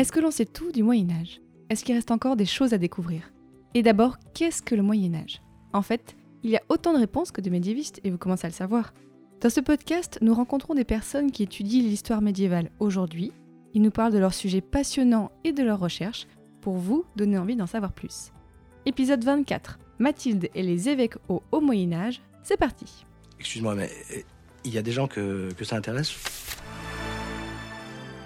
Est-ce 0.00 0.12
que 0.12 0.20
l'on 0.20 0.30
sait 0.30 0.46
tout 0.46 0.72
du 0.72 0.82
Moyen 0.82 1.10
Âge? 1.10 1.42
Est-ce 1.68 1.84
qu'il 1.84 1.94
reste 1.94 2.10
encore 2.10 2.34
des 2.34 2.46
choses 2.46 2.72
à 2.72 2.78
découvrir? 2.78 3.34
Et 3.74 3.82
d'abord, 3.82 4.16
qu'est-ce 4.32 4.62
que 4.62 4.74
le 4.74 4.80
Moyen 4.80 5.14
Âge? 5.14 5.42
En 5.74 5.82
fait, 5.82 6.16
il 6.42 6.48
y 6.48 6.56
a 6.56 6.62
autant 6.70 6.94
de 6.94 6.98
réponses 6.98 7.32
que 7.32 7.42
de 7.42 7.50
médiévistes, 7.50 8.00
et 8.02 8.10
vous 8.10 8.16
commencez 8.16 8.46
à 8.46 8.48
le 8.48 8.54
savoir. 8.54 8.94
Dans 9.42 9.50
ce 9.50 9.60
podcast, 9.60 10.16
nous 10.22 10.32
rencontrons 10.32 10.74
des 10.74 10.84
personnes 10.84 11.30
qui 11.30 11.42
étudient 11.42 11.82
l'histoire 11.82 12.22
médiévale 12.22 12.70
aujourd'hui. 12.80 13.30
Ils 13.74 13.82
nous 13.82 13.90
parlent 13.90 14.14
de 14.14 14.18
leurs 14.18 14.32
sujets 14.32 14.62
passionnants 14.62 15.32
et 15.44 15.52
de 15.52 15.62
leurs 15.62 15.80
recherches, 15.80 16.26
pour 16.62 16.76
vous 16.76 17.04
donner 17.16 17.36
envie 17.36 17.56
d'en 17.56 17.66
savoir 17.66 17.92
plus. 17.92 18.32
Épisode 18.86 19.22
24. 19.22 19.78
Mathilde 19.98 20.48
et 20.54 20.62
les 20.62 20.88
évêques 20.88 21.16
au 21.28 21.42
Haut 21.52 21.60
Moyen 21.60 21.92
Âge, 21.92 22.22
c'est 22.42 22.56
parti. 22.56 23.04
Excuse-moi, 23.38 23.74
mais 23.74 23.90
euh, 24.16 24.22
il 24.64 24.72
y 24.72 24.78
a 24.78 24.82
des 24.82 24.92
gens 24.92 25.08
que, 25.08 25.52
que 25.52 25.64
ça 25.66 25.76
intéresse? 25.76 26.14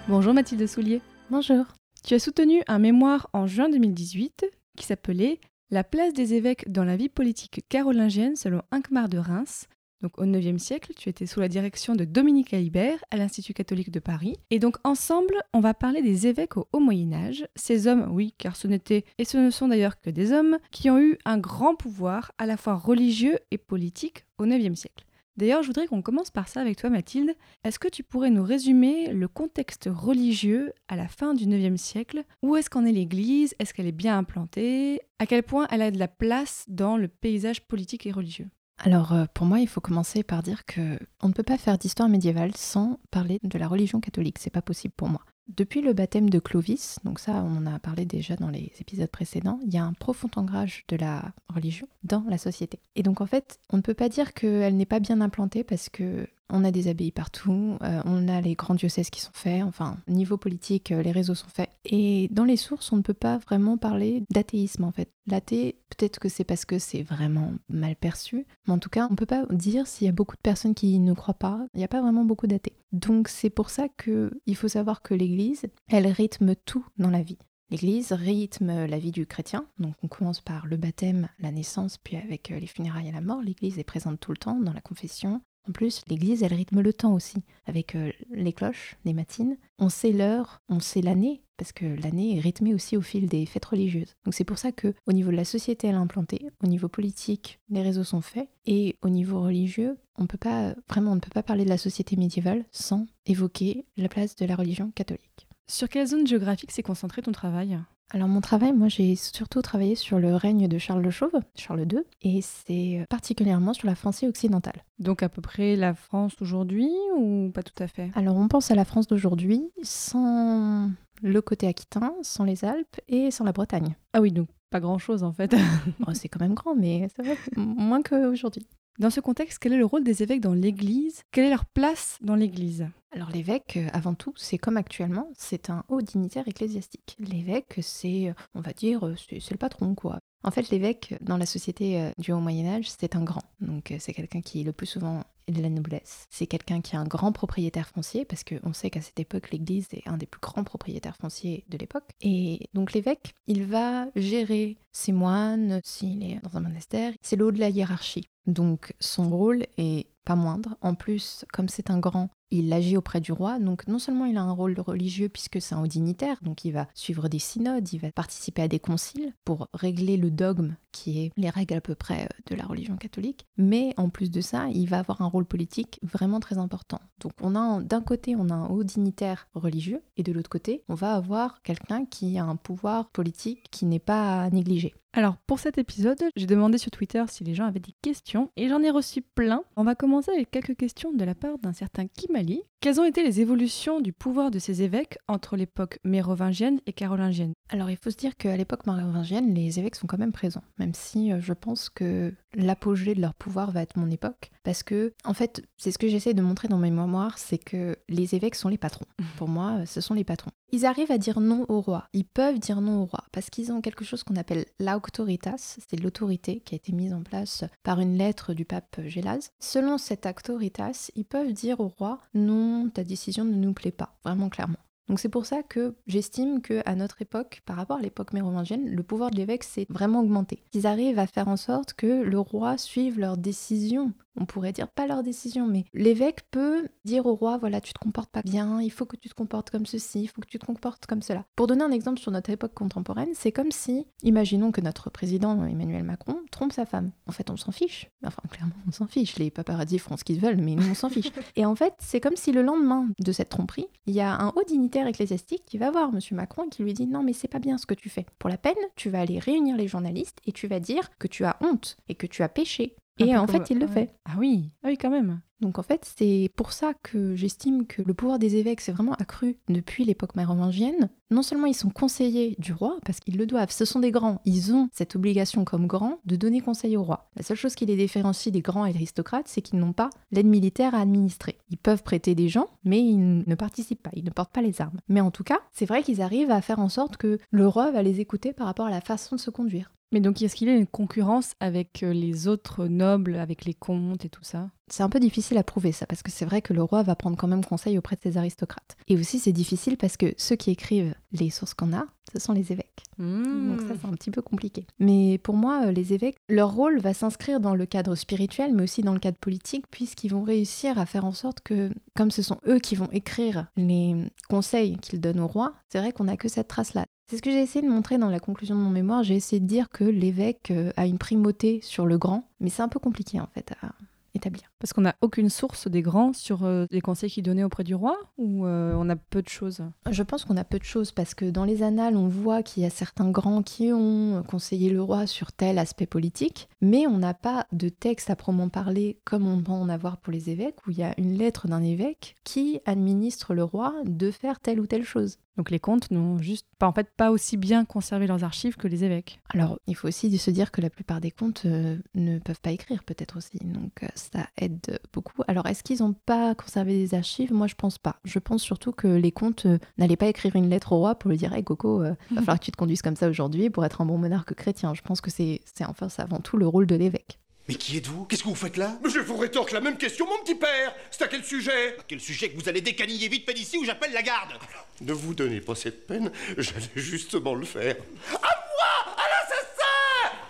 Bonjour 0.07 0.33
Mathilde 0.33 0.67
Soulier. 0.67 1.01
Bonjour. 1.31 1.65
Tu 2.03 2.13
as 2.13 2.19
soutenu 2.19 2.61
un 2.67 2.77
mémoire 2.77 3.31
en 3.33 3.47
juin 3.47 3.67
2018 3.67 4.45
qui 4.77 4.85
s'appelait 4.85 5.39
La 5.71 5.83
place 5.83 6.13
des 6.13 6.35
évêques 6.35 6.71
dans 6.71 6.83
la 6.83 6.97
vie 6.97 7.09
politique 7.09 7.61
carolingienne 7.67 8.35
selon 8.35 8.61
Inckmar 8.69 9.09
de 9.09 9.17
Reims. 9.17 9.67
Donc 10.03 10.19
au 10.19 10.23
IXe 10.23 10.61
siècle, 10.61 10.93
tu 10.95 11.09
étais 11.09 11.25
sous 11.25 11.39
la 11.39 11.47
direction 11.47 11.95
de 11.95 12.05
Dominique 12.05 12.53
Alibert 12.53 13.03
à 13.09 13.17
l'Institut 13.17 13.55
catholique 13.55 13.89
de 13.89 13.99
Paris. 13.99 14.37
Et 14.51 14.59
donc 14.59 14.77
ensemble, 14.83 15.41
on 15.51 15.61
va 15.61 15.73
parler 15.73 16.03
des 16.03 16.27
évêques 16.27 16.57
au 16.57 16.67
Haut 16.71 16.79
Moyen 16.79 17.11
Âge. 17.13 17.47
Ces 17.55 17.87
hommes, 17.87 18.07
oui, 18.11 18.35
car 18.37 18.55
ce 18.55 18.67
n'étaient 18.67 19.03
et 19.17 19.25
ce 19.25 19.39
ne 19.39 19.49
sont 19.49 19.69
d'ailleurs 19.69 19.99
que 19.99 20.11
des 20.11 20.31
hommes 20.31 20.59
qui 20.69 20.91
ont 20.91 20.99
eu 20.99 21.17
un 21.25 21.39
grand 21.39 21.73
pouvoir 21.73 22.33
à 22.37 22.45
la 22.45 22.55
fois 22.55 22.75
religieux 22.75 23.39
et 23.49 23.57
politique 23.57 24.25
au 24.37 24.45
IXe 24.45 24.79
siècle. 24.79 25.04
D'ailleurs, 25.37 25.63
je 25.63 25.67
voudrais 25.67 25.87
qu'on 25.87 26.01
commence 26.01 26.31
par 26.31 26.47
ça 26.47 26.61
avec 26.61 26.77
toi, 26.77 26.89
Mathilde. 26.89 27.35
Est-ce 27.63 27.79
que 27.79 27.89
tu 27.89 28.03
pourrais 28.03 28.29
nous 28.29 28.43
résumer 28.43 29.11
le 29.11 29.27
contexte 29.27 29.89
religieux 29.91 30.71
à 30.87 30.95
la 30.95 31.07
fin 31.07 31.33
du 31.33 31.43
IXe 31.43 31.81
siècle? 31.81 32.23
Où 32.41 32.55
est-ce 32.55 32.69
qu'en 32.69 32.85
est 32.85 32.93
l'Église? 32.93 33.53
Est-ce 33.59 33.73
qu'elle 33.73 33.87
est 33.87 33.91
bien 33.91 34.17
implantée? 34.17 35.01
À 35.19 35.25
quel 35.25 35.43
point 35.43 35.67
elle 35.71 35.81
a 35.81 35.91
de 35.91 35.99
la 35.99 36.07
place 36.07 36.65
dans 36.67 36.95
le 36.95 37.07
paysage 37.07 37.61
politique 37.61 38.05
et 38.05 38.11
religieux? 38.11 38.47
Alors, 38.77 39.13
euh, 39.13 39.25
pour 39.33 39.45
moi, 39.45 39.59
il 39.59 39.67
faut 39.67 39.81
commencer 39.81 40.23
par 40.23 40.43
dire 40.43 40.65
que 40.65 40.99
on 41.21 41.29
ne 41.29 41.33
peut 41.33 41.43
pas 41.43 41.57
faire 41.57 41.77
d'histoire 41.77 42.09
médiévale 42.09 42.55
sans 42.55 42.99
parler 43.11 43.39
de 43.43 43.57
la 43.57 43.67
religion 43.67 43.99
catholique. 43.99 44.39
C'est 44.39 44.49
pas 44.49 44.61
possible 44.61 44.93
pour 44.95 45.09
moi. 45.09 45.21
Depuis 45.47 45.81
le 45.81 45.93
baptême 45.93 46.29
de 46.29 46.39
Clovis, 46.39 46.97
donc 47.03 47.19
ça 47.19 47.43
on 47.43 47.57
en 47.57 47.65
a 47.67 47.77
parlé 47.77 48.05
déjà 48.05 48.35
dans 48.35 48.49
les 48.49 48.71
épisodes 48.79 49.09
précédents, 49.09 49.59
il 49.63 49.73
y 49.73 49.77
a 49.77 49.83
un 49.83 49.93
profond 49.93 50.29
ancrage 50.35 50.85
de 50.87 50.95
la 50.95 51.33
religion 51.49 51.87
dans 52.03 52.23
la 52.27 52.39
société. 52.39 52.79
Et 52.95 53.03
donc 53.03 53.21
en 53.21 53.27
fait, 53.27 53.59
on 53.69 53.77
ne 53.77 53.83
peut 53.83 53.93
pas 53.93 54.09
dire 54.09 54.33
qu'elle 54.33 54.75
n'est 54.75 54.85
pas 54.85 54.99
bien 54.99 55.21
implantée 55.21 55.63
parce 55.63 55.89
que 55.89 56.27
on 56.49 56.63
a 56.63 56.71
des 56.71 56.87
abbayes 56.87 57.11
partout, 57.11 57.77
euh, 57.81 58.01
on 58.05 58.27
a 58.27 58.41
les 58.41 58.55
grands 58.55 58.75
diocèses 58.75 59.09
qui 59.09 59.21
sont 59.21 59.31
faits, 59.33 59.63
enfin, 59.63 59.97
niveau 60.07 60.37
politique, 60.37 60.91
euh, 60.91 61.01
les 61.01 61.11
réseaux 61.11 61.35
sont 61.35 61.49
faits. 61.49 61.69
Et 61.85 62.27
dans 62.31 62.43
les 62.43 62.57
sources, 62.57 62.91
on 62.91 62.97
ne 62.97 63.01
peut 63.01 63.13
pas 63.13 63.37
vraiment 63.37 63.77
parler 63.77 64.23
d'athéisme 64.29 64.83
en 64.83 64.91
fait. 64.91 65.09
L'athée, 65.27 65.79
peut-être 65.89 66.19
que 66.19 66.29
c'est 66.29 66.43
parce 66.43 66.65
que 66.65 66.79
c'est 66.79 67.01
vraiment 67.01 67.53
mal 67.69 67.95
perçu, 67.95 68.45
mais 68.67 68.73
en 68.73 68.79
tout 68.79 68.89
cas, 68.89 69.07
on 69.07 69.11
ne 69.11 69.15
peut 69.15 69.25
pas 69.25 69.45
dire 69.49 69.87
s'il 69.87 70.05
y 70.05 70.09
a 70.09 70.13
beaucoup 70.13 70.35
de 70.35 70.41
personnes 70.41 70.75
qui 70.75 70.99
ne 70.99 71.13
croient 71.13 71.33
pas, 71.33 71.65
il 71.73 71.79
n'y 71.79 71.83
a 71.83 71.89
pas 71.89 72.01
vraiment 72.01 72.25
beaucoup 72.25 72.47
d'athées. 72.47 72.77
Donc 72.91 73.27
c'est 73.27 73.49
pour 73.49 73.69
ça 73.69 73.87
qu'il 73.89 74.55
faut 74.55 74.67
savoir 74.67 75.01
que 75.01 75.13
l'Église, 75.13 75.65
elle 75.87 76.07
rythme 76.07 76.55
tout 76.65 76.85
dans 76.97 77.09
la 77.09 77.23
vie. 77.23 77.39
L'Église 77.71 78.13
rythme 78.13 78.85
la 78.85 78.99
vie 78.99 79.11
du 79.11 79.25
chrétien, 79.25 79.65
donc 79.79 79.95
on 80.03 80.07
commence 80.07 80.39
par 80.39 80.67
le 80.67 80.77
baptême, 80.77 81.29
la 81.39 81.51
naissance, 81.51 81.97
puis 81.97 82.15
avec 82.15 82.51
euh, 82.51 82.59
les 82.59 82.67
funérailles 82.67 83.07
et 83.07 83.11
la 83.11 83.21
mort. 83.21 83.41
L'Église 83.41 83.79
est 83.79 83.83
présente 83.83 84.19
tout 84.19 84.31
le 84.31 84.37
temps 84.37 84.59
dans 84.59 84.71
la 84.71 84.81
confession, 84.81 85.41
en 85.67 85.71
plus, 85.71 86.01
l'église, 86.07 86.43
elle 86.43 86.53
rythme 86.53 86.81
le 86.81 86.93
temps 86.93 87.13
aussi, 87.13 87.37
avec 87.65 87.95
euh, 87.95 88.11
les 88.31 88.53
cloches, 88.53 88.95
les 89.05 89.13
matines. 89.13 89.57
On 89.79 89.89
sait 89.89 90.11
l'heure, 90.11 90.61
on 90.69 90.79
sait 90.79 91.01
l'année, 91.01 91.41
parce 91.57 91.71
que 91.71 91.85
l'année 91.85 92.37
est 92.37 92.39
rythmée 92.39 92.73
aussi 92.73 92.97
au 92.97 93.01
fil 93.01 93.27
des 93.27 93.45
fêtes 93.45 93.65
religieuses. 93.65 94.15
Donc 94.25 94.33
c'est 94.33 94.43
pour 94.43 94.57
ça 94.57 94.71
que 94.71 94.93
au 95.07 95.13
niveau 95.13 95.31
de 95.31 95.35
la 95.35 95.45
société, 95.45 95.87
elle 95.87 95.95
est 95.95 95.97
implantée, 95.97 96.47
au 96.63 96.67
niveau 96.67 96.87
politique, 96.87 97.59
les 97.69 97.81
réseaux 97.81 98.03
sont 98.03 98.21
faits, 98.21 98.49
et 98.65 98.95
au 99.01 99.09
niveau 99.09 99.41
religieux, 99.41 99.97
on 100.17 100.27
peut 100.27 100.37
pas 100.37 100.75
vraiment, 100.89 101.11
on 101.11 101.15
ne 101.15 101.19
peut 101.19 101.29
pas 101.33 101.43
parler 101.43 101.65
de 101.65 101.69
la 101.69 101.77
société 101.77 102.15
médiévale 102.15 102.65
sans 102.71 103.07
évoquer 103.25 103.85
la 103.97 104.09
place 104.09 104.35
de 104.35 104.45
la 104.45 104.55
religion 104.55 104.91
catholique. 104.91 105.47
Sur 105.67 105.89
quelle 105.89 106.07
zone 106.07 106.27
géographique 106.27 106.71
s'est 106.71 106.83
concentré 106.83 107.23
ton 107.23 107.31
travail? 107.31 107.79
Alors 108.11 108.27
mon 108.27 108.39
travail, 108.39 108.71
moi 108.71 108.87
j'ai 108.87 109.15
surtout 109.15 109.61
travaillé 109.61 109.95
sur 109.95 110.19
le 110.19 110.35
règne 110.35 110.67
de 110.67 110.77
Charles 110.77 111.01
le 111.01 111.09
Chauve, 111.09 111.39
Charles 111.55 111.85
II, 111.91 112.01
et 112.21 112.41
c'est 112.41 113.05
particulièrement 113.09 113.73
sur 113.73 113.87
la 113.87 113.95
Francie 113.95 114.27
occidentale. 114.27 114.83
Donc 114.99 115.23
à 115.23 115.29
peu 115.29 115.41
près 115.41 115.75
la 115.75 115.93
France 115.93 116.35
d'aujourd'hui 116.37 116.89
ou 117.17 117.51
pas 117.53 117.63
tout 117.63 117.81
à 117.83 117.87
fait? 117.87 118.11
Alors 118.15 118.35
on 118.35 118.47
pense 118.47 118.71
à 118.71 118.75
la 118.75 118.85
France 118.85 119.07
d'aujourd'hui 119.07 119.63
sans 119.81 120.91
le 121.21 121.41
côté 121.41 121.67
aquitain, 121.67 122.13
sans 122.21 122.43
les 122.43 122.63
Alpes 122.63 122.99
et 123.07 123.31
sans 123.31 123.43
la 123.43 123.53
Bretagne. 123.53 123.95
Ah 124.13 124.21
oui, 124.21 124.31
donc 124.31 124.47
pas 124.75 124.81
grand-chose 124.81 125.23
en 125.23 125.31
fait. 125.31 125.55
Oh, 126.07 126.13
c'est 126.13 126.27
quand 126.27 126.41
même 126.41 126.53
grand, 126.53 126.75
mais 126.75 127.07
ça 127.15 127.23
va, 127.23 127.31
moins 127.55 128.01
qu'aujourd'hui. 128.01 128.67
Dans 128.99 129.09
ce 129.09 129.21
contexte, 129.21 129.59
quel 129.59 129.71
est 129.73 129.77
le 129.77 129.85
rôle 129.85 130.03
des 130.03 130.21
évêques 130.21 130.41
dans 130.41 130.53
l'Église? 130.53 131.23
Quelle 131.31 131.45
est 131.45 131.49
leur 131.49 131.65
place 131.65 132.17
dans 132.21 132.35
l'Église? 132.35 132.87
Alors 133.11 133.29
l'évêque, 133.29 133.77
euh, 133.77 133.87
avant 133.93 134.13
tout, 134.13 134.33
c'est 134.35 134.57
comme 134.57 134.75
actuellement, 134.75 135.29
c'est 135.37 135.69
un 135.69 135.83
haut 135.87 136.01
dignitaire 136.01 136.47
ecclésiastique. 136.47 137.15
L'évêque, 137.19 137.79
c'est, 137.81 138.29
euh, 138.29 138.33
on 138.53 138.59
va 138.59 138.73
dire, 138.73 139.05
euh, 139.07 139.15
c'est 139.17 139.51
le 139.51 139.57
patron, 139.57 139.95
quoi. 139.95 140.19
En 140.45 140.51
fait, 140.51 140.69
l'évêque, 140.69 141.15
dans 141.21 141.37
la 141.37 141.47
société 141.47 142.11
du 142.19 142.31
Haut 142.31 142.39
Moyen 142.39 142.75
Âge, 142.75 142.91
c'est 142.99 143.15
un 143.15 143.23
grand. 143.23 143.41
Donc 143.61 143.91
c'est 143.97 144.13
quelqu'un 144.13 144.41
qui, 144.41 144.63
le 144.63 144.71
plus 144.71 144.85
souvent, 144.85 145.23
est 145.47 145.51
de 145.51 145.61
la 145.61 145.69
noblesse. 145.69 146.27
C'est 146.29 146.45
quelqu'un 146.45 146.81
qui 146.81 146.95
est 146.95 146.99
un 146.99 147.05
grand 147.05 147.31
propriétaire 147.31 147.87
foncier, 147.87 148.25
parce 148.25 148.43
qu'on 148.43 148.71
sait 148.71 148.91
qu'à 148.91 149.01
cette 149.01 149.19
époque, 149.19 149.49
l'Église 149.51 149.87
est 149.91 150.07
un 150.07 150.17
des 150.17 150.27
plus 150.27 150.39
grands 150.39 150.63
propriétaires 150.63 151.17
fonciers 151.17 151.65
de 151.67 151.77
l'époque. 151.79 152.11
Et 152.21 152.69
donc 152.75 152.93
l'évêque, 152.93 153.33
il 153.47 153.65
va 153.65 154.05
gérer 154.15 154.77
ses 154.91 155.11
moines, 155.11 155.81
s'il 155.83 156.23
est 156.23 156.39
dans 156.43 156.57
un 156.57 156.61
monastère, 156.61 157.13
c'est 157.21 157.35
le 157.35 157.45
haut 157.45 157.51
de 157.51 157.59
la 157.59 157.69
hiérarchie. 157.69 158.27
Donc 158.45 158.93
son 158.99 159.29
rôle 159.29 159.65
est 159.77 160.07
pas 160.25 160.35
moindre. 160.35 160.77
En 160.81 160.95
plus, 160.95 161.45
comme 161.51 161.69
c'est 161.69 161.89
un 161.89 161.99
grand, 161.99 162.29
il 162.59 162.71
agit 162.73 162.97
auprès 162.97 163.21
du 163.21 163.31
roi, 163.31 163.59
donc 163.59 163.87
non 163.87 163.99
seulement 163.99 164.25
il 164.25 164.37
a 164.37 164.41
un 164.41 164.51
rôle 164.51 164.79
religieux 164.79 165.29
puisque 165.29 165.61
c'est 165.61 165.75
un 165.75 165.81
haut 165.81 165.87
dignitaire, 165.87 166.37
donc 166.41 166.65
il 166.65 166.71
va 166.71 166.87
suivre 166.93 167.27
des 167.27 167.39
synodes, 167.39 167.91
il 167.93 167.99
va 167.99 168.11
participer 168.11 168.63
à 168.63 168.67
des 168.67 168.79
conciles 168.79 169.33
pour 169.43 169.67
régler 169.73 170.17
le 170.17 170.31
dogme 170.31 170.75
qui 170.91 171.19
est 171.19 171.31
les 171.35 171.49
règles 171.49 171.75
à 171.75 171.81
peu 171.81 171.95
près 171.95 172.23
euh, 172.23 172.41
de 172.49 172.55
la 172.55 172.65
religion 172.65 172.95
catholique, 172.95 173.45
mais 173.57 173.93
en 173.97 174.09
plus 174.09 174.31
de 174.31 174.41
ça, 174.41 174.67
il 174.73 174.87
va 174.87 174.99
avoir 174.99 175.21
un 175.21 175.27
rôle 175.27 175.45
politique 175.45 175.99
vraiment 176.03 176.39
très 176.39 176.57
important. 176.57 176.99
Donc 177.19 177.33
on 177.41 177.55
a 177.55 177.81
d'un 177.81 178.01
côté 178.01 178.35
on 178.35 178.49
a 178.49 178.53
un 178.53 178.67
haut 178.67 178.83
dignitaire 178.83 179.47
religieux 179.53 180.01
et 180.17 180.23
de 180.23 180.31
l'autre 180.31 180.49
côté 180.49 180.83
on 180.87 180.95
va 180.95 181.13
avoir 181.13 181.61
quelqu'un 181.63 182.05
qui 182.05 182.37
a 182.37 182.45
un 182.45 182.55
pouvoir 182.55 183.09
politique 183.09 183.65
qui 183.71 183.85
n'est 183.85 183.99
pas 183.99 184.41
à 184.41 184.49
négliger. 184.49 184.93
Alors 185.17 185.37
pour 185.47 185.59
cet 185.59 185.77
épisode, 185.77 186.21
j'ai 186.35 186.45
demandé 186.45 186.77
sur 186.77 186.91
Twitter 186.91 187.23
si 187.29 187.45
les 187.45 187.55
gens 187.55 187.63
avaient 187.63 187.79
des 187.79 187.95
questions 188.01 188.51
et 188.57 188.67
j'en 188.67 188.81
ai 188.81 188.89
reçu 188.89 189.21
plein. 189.21 189.63
On 189.77 189.85
va 189.85 189.95
commencer 189.95 190.29
avec 190.29 190.51
quelques 190.51 190.75
questions 190.75 191.13
de 191.13 191.23
la 191.23 191.33
part 191.33 191.57
d'un 191.57 191.71
certain 191.71 192.05
Kimali. 192.05 192.63
Quelles 192.85 193.01
ont 193.01 193.03
été 193.05 193.23
les 193.23 193.41
évolutions 193.41 193.99
du 193.99 194.13
pouvoir 194.13 194.51
de 194.51 194.59
ces 194.59 194.83
évêques 194.83 195.17
entre 195.27 195.57
l'époque 195.57 195.97
mérovingienne 196.03 196.81
et 196.85 196.93
carolingienne? 196.93 197.53
Alors 197.69 197.89
il 197.89 197.97
faut 197.97 198.11
se 198.11 198.15
dire 198.15 198.37
qu'à 198.37 198.55
l'époque 198.55 198.85
mérovingienne, 198.85 199.55
les 199.55 199.79
évêques 199.79 199.95
sont 199.95 200.05
quand 200.05 200.19
même 200.19 200.31
présents, 200.31 200.63
même 200.77 200.93
si 200.93 201.31
euh, 201.31 201.41
je 201.41 201.53
pense 201.53 201.89
que 201.89 202.31
l'apogée 202.53 203.15
de 203.15 203.21
leur 203.21 203.33
pouvoir 203.33 203.71
va 203.71 203.81
être 203.81 203.97
mon 203.97 204.11
époque, 204.11 204.51
parce 204.63 204.83
que 204.83 205.13
en 205.23 205.33
fait, 205.33 205.63
c'est 205.77 205.89
ce 205.89 205.97
que 205.97 206.07
j'essaie 206.07 206.35
de 206.35 206.43
montrer 206.43 206.67
dans 206.67 206.77
mes 206.77 206.91
mémoires, 206.91 207.39
c'est 207.39 207.57
que 207.57 207.95
les 208.07 208.35
évêques 208.35 208.53
sont 208.53 208.69
les 208.69 208.77
patrons. 208.77 209.07
Pour 209.37 209.47
moi, 209.47 209.79
euh, 209.79 209.85
ce 209.87 209.99
sont 209.99 210.13
les 210.13 210.23
patrons. 210.23 210.51
Ils 210.71 210.85
arrivent 210.85 211.11
à 211.11 211.17
dire 211.17 211.39
non 211.39 211.65
au 211.69 211.81
roi, 211.81 212.07
ils 212.13 212.25
peuvent 212.25 212.59
dire 212.59 212.81
non 212.81 213.01
au 213.01 213.05
roi, 213.05 213.23
parce 213.31 213.49
qu'ils 213.49 213.71
ont 213.71 213.81
quelque 213.81 214.05
chose 214.05 214.23
qu'on 214.23 214.35
appelle 214.35 214.65
l'auctoritas, 214.79 215.77
c'est 215.87 215.99
l'autorité 215.99 216.59
qui 216.59 216.75
a 216.75 216.77
été 216.77 216.91
mise 216.91 217.13
en 217.13 217.23
place 217.23 217.63
par 217.81 217.99
une 217.99 218.17
lettre 218.17 218.53
du 218.53 218.65
pape 218.65 218.99
Gélase. 219.05 219.51
Selon 219.59 219.97
cette 219.97 220.25
auctoritas, 220.25 221.09
ils 221.15 221.25
peuvent 221.25 221.53
dire 221.53 221.79
au 221.79 221.87
roi 221.87 222.19
non, 222.33 222.74
ta 222.93 223.03
décision 223.03 223.45
ne 223.45 223.55
nous 223.55 223.73
plaît 223.73 223.91
pas, 223.91 224.17
vraiment 224.23 224.49
clairement. 224.49 224.79
Donc 225.07 225.19
c'est 225.19 225.29
pour 225.29 225.45
ça 225.45 225.61
que 225.61 225.95
j'estime 226.07 226.61
que 226.61 226.81
à 226.85 226.95
notre 226.95 227.21
époque, 227.21 227.61
par 227.65 227.75
rapport 227.75 227.97
à 227.97 228.01
l'époque 228.01 228.33
mérovingienne, 228.33 228.89
le 228.89 229.03
pouvoir 229.03 229.29
de 229.29 229.37
l'évêque 229.37 229.63
s'est 229.63 229.85
vraiment 229.89 230.21
augmenté. 230.21 230.63
Ils 230.73 230.87
arrivent 230.87 231.19
à 231.19 231.27
faire 231.27 231.47
en 231.47 231.57
sorte 231.57 231.93
que 231.93 232.23
le 232.23 232.39
roi 232.39 232.77
suive 232.77 233.19
leurs 233.19 233.37
décisions 233.37 234.13
on 234.37 234.45
pourrait 234.45 234.73
dire 234.73 234.87
pas 234.87 235.07
leur 235.07 235.23
décision, 235.23 235.67
mais 235.67 235.85
l'évêque 235.93 236.41
peut 236.51 236.87
dire 237.03 237.25
au 237.25 237.35
roi, 237.35 237.57
voilà, 237.57 237.81
tu 237.81 237.93
te 237.93 237.99
comportes 237.99 238.29
pas 238.29 238.41
bien, 238.41 238.81
il 238.81 238.91
faut 238.91 239.05
que 239.05 239.15
tu 239.15 239.29
te 239.29 239.33
comportes 239.33 239.69
comme 239.69 239.85
ceci, 239.85 240.23
il 240.23 240.27
faut 240.27 240.41
que 240.41 240.47
tu 240.47 240.59
te 240.59 240.65
comportes 240.65 241.05
comme 241.05 241.21
cela. 241.21 241.45
Pour 241.55 241.67
donner 241.67 241.83
un 241.83 241.91
exemple 241.91 242.19
sur 242.19 242.31
notre 242.31 242.49
époque 242.49 242.73
contemporaine, 242.73 243.29
c'est 243.33 243.51
comme 243.51 243.71
si, 243.71 244.07
imaginons 244.23 244.71
que 244.71 244.81
notre 244.81 245.09
président 245.09 245.65
Emmanuel 245.65 246.03
Macron 246.03 246.37
trompe 246.51 246.73
sa 246.73 246.85
femme. 246.85 247.11
En 247.27 247.31
fait, 247.31 247.49
on 247.49 247.57
s'en 247.57 247.71
fiche. 247.71 248.09
Enfin, 248.25 248.41
clairement, 248.49 248.75
on 248.87 248.91
s'en 248.91 249.07
fiche. 249.07 249.37
Les 249.37 249.51
paparazzis 249.51 249.99
feront 249.99 250.17
ce 250.17 250.23
qu'ils 250.23 250.39
veulent, 250.39 250.57
mais 250.57 250.75
nous, 250.75 250.89
on 250.89 250.95
s'en 250.95 251.09
fiche. 251.09 251.31
Et 251.55 251.65
en 251.65 251.75
fait, 251.75 251.93
c'est 251.99 252.19
comme 252.19 252.35
si 252.35 252.51
le 252.51 252.61
lendemain 252.61 253.07
de 253.19 253.31
cette 253.31 253.49
tromperie, 253.49 253.87
il 254.05 254.13
y 254.13 254.21
a 254.21 254.35
un 254.35 254.49
haut 254.49 254.63
dignitaire 254.67 255.07
ecclésiastique 255.07 255.63
qui 255.65 255.77
va 255.77 255.91
voir 255.91 256.11
Monsieur 256.11 256.35
Macron 256.35 256.65
et 256.65 256.69
qui 256.69 256.83
lui 256.83 256.93
dit 256.93 257.07
non, 257.07 257.23
mais 257.23 257.33
c'est 257.33 257.47
pas 257.47 257.59
bien 257.59 257.77
ce 257.77 257.85
que 257.85 257.93
tu 257.93 258.09
fais. 258.09 258.25
Pour 258.39 258.49
la 258.49 258.57
peine, 258.57 258.73
tu 258.95 259.09
vas 259.09 259.21
aller 259.21 259.39
réunir 259.39 259.77
les 259.77 259.87
journalistes 259.87 260.39
et 260.45 260.51
tu 260.51 260.67
vas 260.67 260.79
dire 260.79 261.09
que 261.17 261.27
tu 261.27 261.45
as 261.45 261.57
honte 261.61 261.97
et 262.07 262.15
que 262.15 262.27
tu 262.27 262.43
as 262.43 262.49
péché 262.49 262.95
et 263.19 263.35
en 263.37 263.45
comme- 263.45 263.55
fait, 263.65 263.69
il 263.73 263.79
le 263.79 263.87
fait. 263.87 264.15
Ah 264.25 264.35
oui, 264.37 264.71
ah 264.83 264.87
oui, 264.89 264.97
quand 264.97 265.09
même. 265.09 265.41
Donc 265.61 265.79
en 265.79 265.83
fait, 265.83 266.11
c'est 266.17 266.51
pour 266.57 266.73
ça 266.73 266.93
que 267.01 267.33
j'estime 267.33 267.87
que 267.87 268.01
le 268.01 268.13
pouvoir 268.13 268.39
des 268.39 268.57
évêques 268.57 268.81
s'est 268.81 268.91
vraiment 268.91 269.13
accru 269.13 269.57
depuis 269.69 270.03
l'époque 270.03 270.35
mérovingienne. 270.35 271.09
Non 271.31 271.41
seulement 271.43 271.65
ils 271.65 271.73
sont 271.73 271.89
conseillers 271.89 272.55
du 272.59 272.73
roi, 272.73 272.97
parce 273.05 273.21
qu'ils 273.21 273.37
le 273.37 273.45
doivent, 273.45 273.71
ce 273.71 273.85
sont 273.85 273.99
des 274.01 274.11
grands, 274.11 274.41
ils 274.43 274.73
ont 274.73 274.89
cette 274.91 275.15
obligation 275.15 275.63
comme 275.63 275.87
grands 275.87 276.19
de 276.25 276.35
donner 276.35 276.59
conseil 276.59 276.97
au 276.97 277.03
roi. 277.03 277.29
La 277.37 277.43
seule 277.43 277.55
chose 277.55 277.73
qui 277.73 277.85
les 277.85 277.95
différencie 277.95 278.51
des 278.51 278.61
grands 278.61 278.83
aristocrates, 278.83 279.47
c'est 279.47 279.61
qu'ils 279.61 279.79
n'ont 279.79 279.93
pas 279.93 280.09
l'aide 280.31 280.45
militaire 280.45 280.93
à 280.93 280.99
administrer. 280.99 281.57
Ils 281.69 281.77
peuvent 281.77 282.03
prêter 282.03 282.35
des 282.35 282.49
gens, 282.49 282.67
mais 282.83 282.99
ils 282.99 283.43
ne 283.47 283.55
participent 283.55 284.03
pas, 284.03 284.11
ils 284.13 284.25
ne 284.25 284.29
portent 284.31 284.53
pas 284.53 284.61
les 284.61 284.81
armes. 284.81 284.99
Mais 285.07 285.21
en 285.21 285.31
tout 285.31 285.45
cas, 285.45 285.59
c'est 285.71 285.85
vrai 285.85 286.03
qu'ils 286.03 286.21
arrivent 286.21 286.51
à 286.51 286.61
faire 286.61 286.79
en 286.79 286.89
sorte 286.89 287.15
que 287.15 287.39
le 287.49 287.67
roi 287.67 287.91
va 287.91 288.03
les 288.03 288.19
écouter 288.19 288.51
par 288.51 288.67
rapport 288.67 288.87
à 288.87 288.91
la 288.91 289.01
façon 289.01 289.37
de 289.37 289.41
se 289.41 289.49
conduire. 289.51 289.91
Mais 290.11 290.21
donc, 290.21 290.41
est-ce 290.41 290.55
qu'il 290.55 290.67
y 290.67 290.71
a 290.71 290.75
une 290.75 290.87
concurrence 290.87 291.53
avec 291.59 292.03
euh, 292.03 292.13
les 292.13 292.47
autres 292.47 292.87
nobles, 292.87 293.35
avec 293.35 293.65
les 293.65 293.73
comtes 293.73 294.23
et 294.23 294.29
tout 294.29 294.43
ça? 294.43 294.69
C'est 294.87 295.01
un 295.01 295.09
peu 295.09 295.19
difficile 295.19 295.57
à 295.57 295.63
prouver 295.63 295.91
ça, 295.91 296.05
parce 296.05 296.21
que 296.21 296.31
c'est 296.31 296.45
vrai 296.45 296.61
que 296.61 296.71
le 296.71 296.83
roi 296.83 297.01
va 297.01 297.15
prendre 297.15 297.35
quand 297.35 297.47
même 297.47 297.65
conseil 297.65 297.97
auprès 297.97 298.15
de 298.15 298.21
ses 298.21 298.37
aristocrates. 298.37 298.95
Et 299.07 299.17
aussi 299.17 299.39
c'est 299.39 299.51
difficile 299.51 299.97
parce 299.97 300.15
que 300.15 300.33
ceux 300.37 300.55
qui 300.55 300.69
écrivent 300.69 301.15
les 301.31 301.49
sources 301.49 301.73
qu'on 301.73 301.91
a, 301.91 302.05
ce 302.31 302.39
sont 302.39 302.53
les 302.53 302.71
évêques. 302.71 303.03
Donc 303.17 303.81
ça 303.81 303.95
c'est 303.99 304.07
un 304.07 304.11
petit 304.11 304.29
peu 304.29 304.43
compliqué. 304.43 304.85
Mais 304.99 305.39
pour 305.39 305.55
moi, 305.55 305.87
euh, 305.87 305.91
les 305.91 306.13
évêques, 306.13 306.37
leur 306.49 306.71
rôle 306.71 306.99
va 306.99 307.15
s'inscrire 307.15 307.59
dans 307.59 307.73
le 307.73 307.87
cadre 307.87 308.13
spirituel, 308.13 308.75
mais 308.75 308.83
aussi 308.83 309.01
dans 309.01 309.13
le 309.13 309.19
cadre 309.19 309.37
politique, 309.37 309.85
puisqu'ils 309.89 310.29
vont 310.29 310.43
réussir 310.43 310.99
à 310.99 311.07
faire 311.07 311.25
en 311.25 311.31
sorte 311.31 311.61
que, 311.61 311.89
comme 312.15 312.29
ce 312.29 312.43
sont 312.43 312.59
eux 312.67 312.77
qui 312.77 312.95
vont 312.95 313.09
écrire 313.11 313.65
les 313.77 314.15
conseils 314.49 314.97
qu'ils 314.97 315.19
donnent 315.19 315.39
au 315.39 315.47
roi, 315.47 315.73
c'est 315.89 315.97
vrai 315.97 316.11
qu'on 316.11 316.25
n'a 316.25 316.37
que 316.37 316.47
cette 316.47 316.67
trace-là. 316.67 317.05
C'est 317.27 317.37
ce 317.37 317.41
que 317.41 317.49
j'ai 317.49 317.61
essayé 317.61 317.83
de 317.83 317.91
montrer 317.91 318.19
dans 318.19 318.29
la 318.29 318.39
conclusion 318.39 318.75
de 318.75 318.81
mon 318.81 318.91
mémoire. 318.91 319.23
J'ai 319.23 319.35
essayé 319.35 319.59
de 319.59 319.65
dire 319.65 319.89
que 319.89 320.03
l'évêque 320.03 320.69
euh, 320.69 320.91
a 320.95 321.07
une 321.07 321.17
primauté 321.17 321.79
sur 321.81 322.05
le 322.05 322.19
grand, 322.19 322.47
mais 322.59 322.69
c'est 322.69 322.83
un 322.83 322.87
peu 322.87 322.99
compliqué 322.99 323.39
en 323.39 323.47
fait 323.47 323.73
à 323.81 323.89
établir. 324.35 324.71
Parce 324.85 324.93
qu'on 324.93 325.01
n'a 325.01 325.15
aucune 325.21 325.49
source 325.49 325.87
des 325.87 326.03
grands 326.03 326.31
sur 326.31 326.63
euh, 326.63 326.85
les 326.91 327.01
conseils 327.01 327.31
qu'ils 327.31 327.41
donnaient 327.41 327.63
auprès 327.63 327.83
du 327.83 327.95
roi 327.95 328.19
Ou 328.37 328.67
euh, 328.67 328.93
on 328.95 329.09
a 329.09 329.15
peu 329.15 329.41
de 329.41 329.49
choses? 329.49 329.81
Je 330.11 330.21
pense 330.21 330.45
qu'on 330.45 330.57
a 330.57 330.63
peu 330.63 330.77
de 330.77 330.83
choses 330.83 331.11
parce 331.11 331.33
que 331.33 331.45
dans 331.49 331.63
les 331.63 331.81
annales, 331.81 332.15
on 332.15 332.27
voit 332.27 332.61
qu'il 332.61 332.83
y 332.83 332.85
a 332.85 332.91
certains 332.91 333.31
grands 333.31 333.63
qui 333.63 333.91
ont 333.91 334.43
conseillé 334.43 334.91
le 334.91 335.01
roi 335.01 335.25
sur 335.25 335.53
tel 335.53 335.79
aspect 335.79 336.05
politique, 336.05 336.69
mais 336.81 337.07
on 337.07 337.17
n'a 337.17 337.33
pas 337.33 337.65
de 337.71 337.89
texte 337.89 338.29
à 338.29 338.35
proprement 338.35 338.69
parler 338.69 339.17
comme 339.25 339.47
on 339.47 339.59
peut 339.59 339.71
en 339.71 339.89
avoir 339.89 340.17
pour 340.17 340.31
les 340.31 340.51
évêques, 340.51 340.85
où 340.85 340.91
il 340.91 340.99
y 340.99 341.03
a 341.03 341.19
une 341.19 341.35
lettre 341.35 341.67
d'un 341.67 341.81
évêque 341.81 342.35
qui 342.43 342.79
administre 342.85 343.55
le 343.55 343.63
roi 343.63 343.91
de 344.05 344.29
faire 344.29 344.59
telle 344.59 344.79
ou 344.79 344.85
telle 344.85 345.03
chose. 345.03 345.39
Donc 345.57 345.71
les 345.71 345.79
comtes 345.79 346.11
n'ont 346.11 346.37
juste 346.37 346.67
pas, 346.77 346.87
en 346.87 346.91
fait, 346.91 347.09
pas 347.15 347.31
aussi 347.31 347.57
bien 347.57 347.85
conservé 347.85 348.27
leurs 348.27 348.43
archives 348.43 348.75
que 348.75 348.87
les 348.87 349.03
évêques. 349.03 349.39
Alors, 349.53 349.79
il 349.87 349.95
faut 349.95 350.07
aussi 350.07 350.37
se 350.37 350.51
dire 350.51 350.71
que 350.71 350.81
la 350.81 350.89
plupart 350.89 351.21
des 351.21 351.31
contes 351.31 351.63
euh, 351.65 351.97
ne 352.13 352.39
peuvent 352.39 352.59
pas 352.59 352.71
écrire, 352.71 353.03
peut-être 353.03 353.37
aussi. 353.37 353.57
Donc, 353.63 354.05
ça 354.15 354.49
aide 354.57 354.74
beaucoup. 355.13 355.43
Alors, 355.47 355.65
est-ce 355.67 355.83
qu'ils 355.83 355.99
n'ont 355.99 356.13
pas 356.13 356.55
conservé 356.55 356.97
des 356.97 357.13
archives? 357.13 357.53
Moi, 357.53 357.67
je 357.67 357.75
pense 357.75 357.97
pas. 357.97 358.17
Je 358.23 358.39
pense 358.39 358.61
surtout 358.63 358.91
que 358.91 359.07
les 359.07 359.31
contes 359.31 359.65
euh, 359.65 359.77
n'allaient 359.97 360.15
pas 360.15 360.27
écrire 360.27 360.55
une 360.55 360.69
lettre 360.69 360.93
au 360.93 360.97
roi 360.97 361.15
pour 361.15 361.29
lui 361.29 361.37
dire 361.37 361.53
Hey, 361.53 361.63
Coco, 361.63 362.01
euh, 362.01 362.13
va 362.31 362.41
falloir 362.41 362.59
que 362.59 362.65
tu 362.65 362.71
te 362.71 362.77
conduises 362.77 363.01
comme 363.01 363.15
ça 363.15 363.29
aujourd'hui 363.29 363.69
pour 363.69 363.85
être 363.85 364.01
un 364.01 364.05
bon 364.05 364.17
monarque 364.17 364.53
chrétien. 364.53 364.93
Je 364.93 365.01
pense 365.01 365.21
que 365.21 365.31
c'est 365.31 365.61
c'est 365.73 365.85
enfin, 365.85 366.09
c'est 366.09 366.21
avant 366.21 366.39
tout 366.39 366.57
le 366.57 366.67
rôle 366.67 366.85
de 366.85 366.95
l'évêque. 366.95 367.39
Mais 367.67 367.75
qui 367.75 367.97
êtes-vous? 367.97 368.25
Qu'est-ce 368.25 368.43
que 368.43 368.49
vous 368.49 368.55
faites 368.55 368.77
là? 368.77 368.97
Mais 369.03 369.09
je 369.09 369.19
vous 369.19 369.37
rétorque 369.37 369.71
la 369.71 369.81
même 369.81 369.97
question, 369.97 370.27
mon 370.27 370.37
petit 370.43 370.53
père 370.53 370.93
C'est 371.09 371.23
à 371.23 371.27
quel 371.27 371.43
sujet? 371.43 371.97
À 371.97 372.03
quel 372.07 372.19
sujet 372.19 372.49
que 372.49 372.61
vous 372.61 372.69
allez 372.69 372.81
décaniller 372.81 373.27
vite 373.27 373.45
fait 373.45 373.55
d'ici 373.55 373.77
ou 373.77 373.85
j'appelle 373.85 374.13
la 374.13 374.21
garde? 374.21 374.53
Ne 375.01 375.13
vous 375.13 375.33
donnez 375.33 375.61
pas 375.61 375.73
cette 375.73 376.05
peine, 376.05 376.31
j'allais 376.57 376.91
justement 376.95 377.55
le 377.55 377.65
faire. 377.65 377.95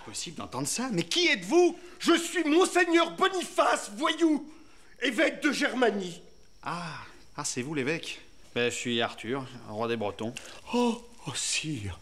Possible 0.06 0.36
d'entendre 0.36 0.68
ça, 0.68 0.88
mais 0.92 1.02
qui 1.02 1.26
êtes-vous? 1.26 1.76
Je 1.98 2.12
suis 2.12 2.44
Monseigneur 2.44 3.16
Boniface, 3.16 3.90
voyou 3.96 4.48
Évêque 5.02 5.42
de 5.42 5.50
Germanie. 5.50 6.22
Ah, 6.62 7.00
ah 7.36 7.44
c'est 7.44 7.60
vous 7.60 7.74
l'évêque? 7.74 8.20
Ben, 8.54 8.70
Je 8.70 8.76
suis 8.76 9.02
Arthur, 9.02 9.44
roi 9.68 9.88
des 9.88 9.96
Bretons. 9.96 10.32
Oh, 10.72 11.04
oh, 11.26 11.34
sire, 11.34 11.98